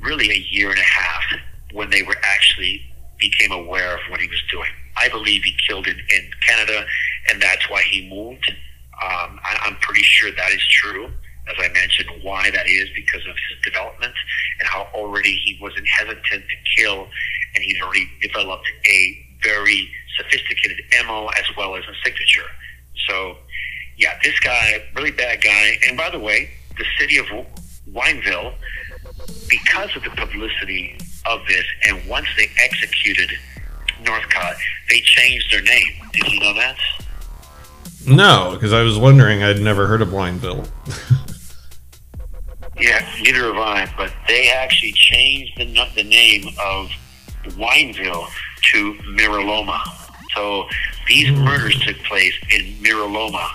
really 0.00 0.30
a 0.30 0.44
year 0.50 0.70
and 0.70 0.78
a 0.78 0.82
half 0.82 1.24
when 1.72 1.88
they 1.90 2.02
were 2.02 2.16
actually 2.22 2.82
became 3.18 3.52
aware 3.52 3.94
of 3.94 4.00
what 4.10 4.20
he 4.20 4.28
was 4.28 4.42
doing. 4.50 4.70
I 4.96 5.08
believe 5.08 5.42
he 5.42 5.54
killed 5.68 5.86
in, 5.86 5.96
in 5.98 6.30
Canada, 6.46 6.84
and 7.28 7.40
that's 7.40 7.68
why 7.70 7.82
he 7.82 8.08
moved. 8.08 8.48
Um, 9.02 9.38
I, 9.44 9.58
I'm 9.62 9.76
pretty 9.76 10.02
sure 10.02 10.30
that 10.30 10.52
is 10.52 10.66
true. 10.68 11.06
As 11.48 11.54
I 11.58 11.68
mentioned, 11.72 12.08
why 12.22 12.50
that 12.50 12.66
is 12.66 12.88
because 12.94 13.22
of 13.28 13.36
his 13.48 13.72
development 13.72 14.14
and 14.58 14.68
how 14.68 14.88
already 14.94 15.36
he 15.36 15.58
wasn't 15.60 15.86
hesitant 15.86 16.26
to 16.28 16.56
kill, 16.76 17.06
and 17.54 17.62
he's 17.62 17.80
already 17.80 18.08
developed 18.20 18.68
a 18.88 19.26
very 19.42 19.88
sophisticated 20.16 20.78
MO 21.06 21.28
as 21.38 21.44
well 21.56 21.76
as 21.76 21.84
a 21.84 21.94
signature. 22.04 22.48
So, 23.08 23.36
yeah, 23.96 24.18
this 24.24 24.38
guy, 24.40 24.82
really 24.94 25.12
bad 25.12 25.42
guy. 25.42 25.78
And 25.86 25.96
by 25.96 26.10
the 26.10 26.18
way, 26.18 26.50
the 26.78 26.84
city 26.98 27.18
of 27.18 27.26
Wineville, 27.92 28.54
because 29.48 29.94
of 29.94 30.02
the 30.02 30.10
publicity 30.10 30.98
of 31.28 31.46
this, 31.46 31.64
and 31.86 32.06
once 32.06 32.26
they 32.36 32.48
executed 32.62 33.30
Northcott, 34.04 34.56
they 34.90 35.00
changed 35.00 35.52
their 35.52 35.62
name. 35.62 35.92
Did 36.12 36.32
you 36.32 36.40
know 36.40 36.54
that? 36.54 36.76
No, 38.06 38.52
because 38.54 38.72
I 38.72 38.82
was 38.82 38.98
wondering. 38.98 39.42
I'd 39.42 39.60
never 39.60 39.86
heard 39.86 40.02
of 40.02 40.08
Wineville. 40.08 40.68
Yeah, 42.78 43.08
neither 43.22 43.44
have 43.44 43.56
I. 43.56 43.92
But 43.96 44.12
they 44.28 44.50
actually 44.50 44.92
changed 44.92 45.56
the 45.56 45.64
the 45.94 46.04
name 46.04 46.48
of 46.62 46.90
Wineville 47.56 48.28
to 48.72 48.94
Miraloma. 49.14 49.80
So 50.34 50.66
these 51.08 51.28
hmm. 51.28 51.44
murders 51.44 51.78
took 51.80 51.96
place 52.04 52.34
in 52.50 52.74
Miraloma 52.82 53.48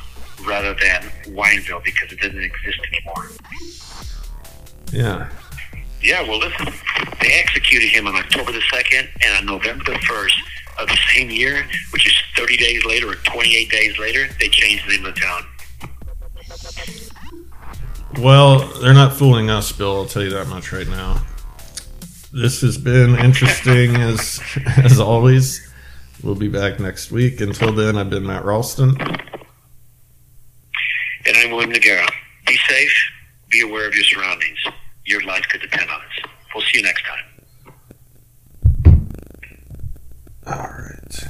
rather 0.45 0.73
than 0.73 1.03
Wineville 1.35 1.83
because 1.83 2.11
it 2.11 2.19
doesn't 2.19 2.43
exist 2.43 2.79
anymore. 2.91 3.29
yeah. 4.91 5.29
Yeah, 6.01 6.23
well, 6.23 6.39
listen, 6.39 6.73
they 7.21 7.31
executed 7.33 7.89
him 7.89 8.07
on 8.07 8.15
October 8.15 8.51
the 8.51 8.61
2nd 8.73 9.07
and 9.23 9.37
on 9.37 9.45
November 9.45 9.83
the 9.83 9.99
1st 9.99 10.33
of 10.79 10.87
the 10.87 10.97
same 11.13 11.29
year, 11.29 11.63
which 11.91 12.07
is 12.07 12.13
30 12.35 12.57
days 12.57 12.83
later 12.85 13.09
or 13.09 13.15
28 13.15 13.69
days 13.69 13.99
later, 13.99 14.27
they 14.39 14.49
changed 14.49 14.87
the 14.87 14.97
name 14.97 15.05
of 15.05 15.13
the 15.13 15.21
town. 15.21 15.45
Well, 18.19 18.67
they're 18.79 18.95
not 18.95 19.13
fooling 19.13 19.51
us, 19.51 19.71
Bill. 19.71 19.97
I'll 19.97 20.05
tell 20.05 20.23
you 20.23 20.31
that 20.31 20.47
much 20.47 20.71
right 20.71 20.87
now. 20.87 21.23
This 22.33 22.61
has 22.61 22.79
been 22.79 23.15
interesting 23.19 23.95
as 24.01 24.41
as 24.77 24.99
always. 24.99 25.71
We'll 26.23 26.35
be 26.35 26.47
back 26.47 26.79
next 26.79 27.11
week. 27.11 27.41
Until 27.41 27.71
then, 27.73 27.97
I've 27.97 28.09
been 28.09 28.25
Matt 28.25 28.43
Ralston. 28.43 28.99
And 31.25 31.37
I'm 31.37 31.51
William 31.51 31.71
Noguera. 31.71 32.09
Be 32.47 32.57
safe, 32.67 33.11
be 33.49 33.61
aware 33.61 33.87
of 33.87 33.93
your 33.95 34.03
surroundings 34.03 34.59
your 35.05 35.23
life 35.23 35.43
could 35.49 35.61
depend 35.61 35.89
on 35.89 36.01
it. 36.01 36.27
We'll 36.53 36.63
see 36.65 36.79
you 36.79 36.83
next 36.83 37.03
time. 37.05 37.25
All 40.47 40.53
right. 40.57 41.27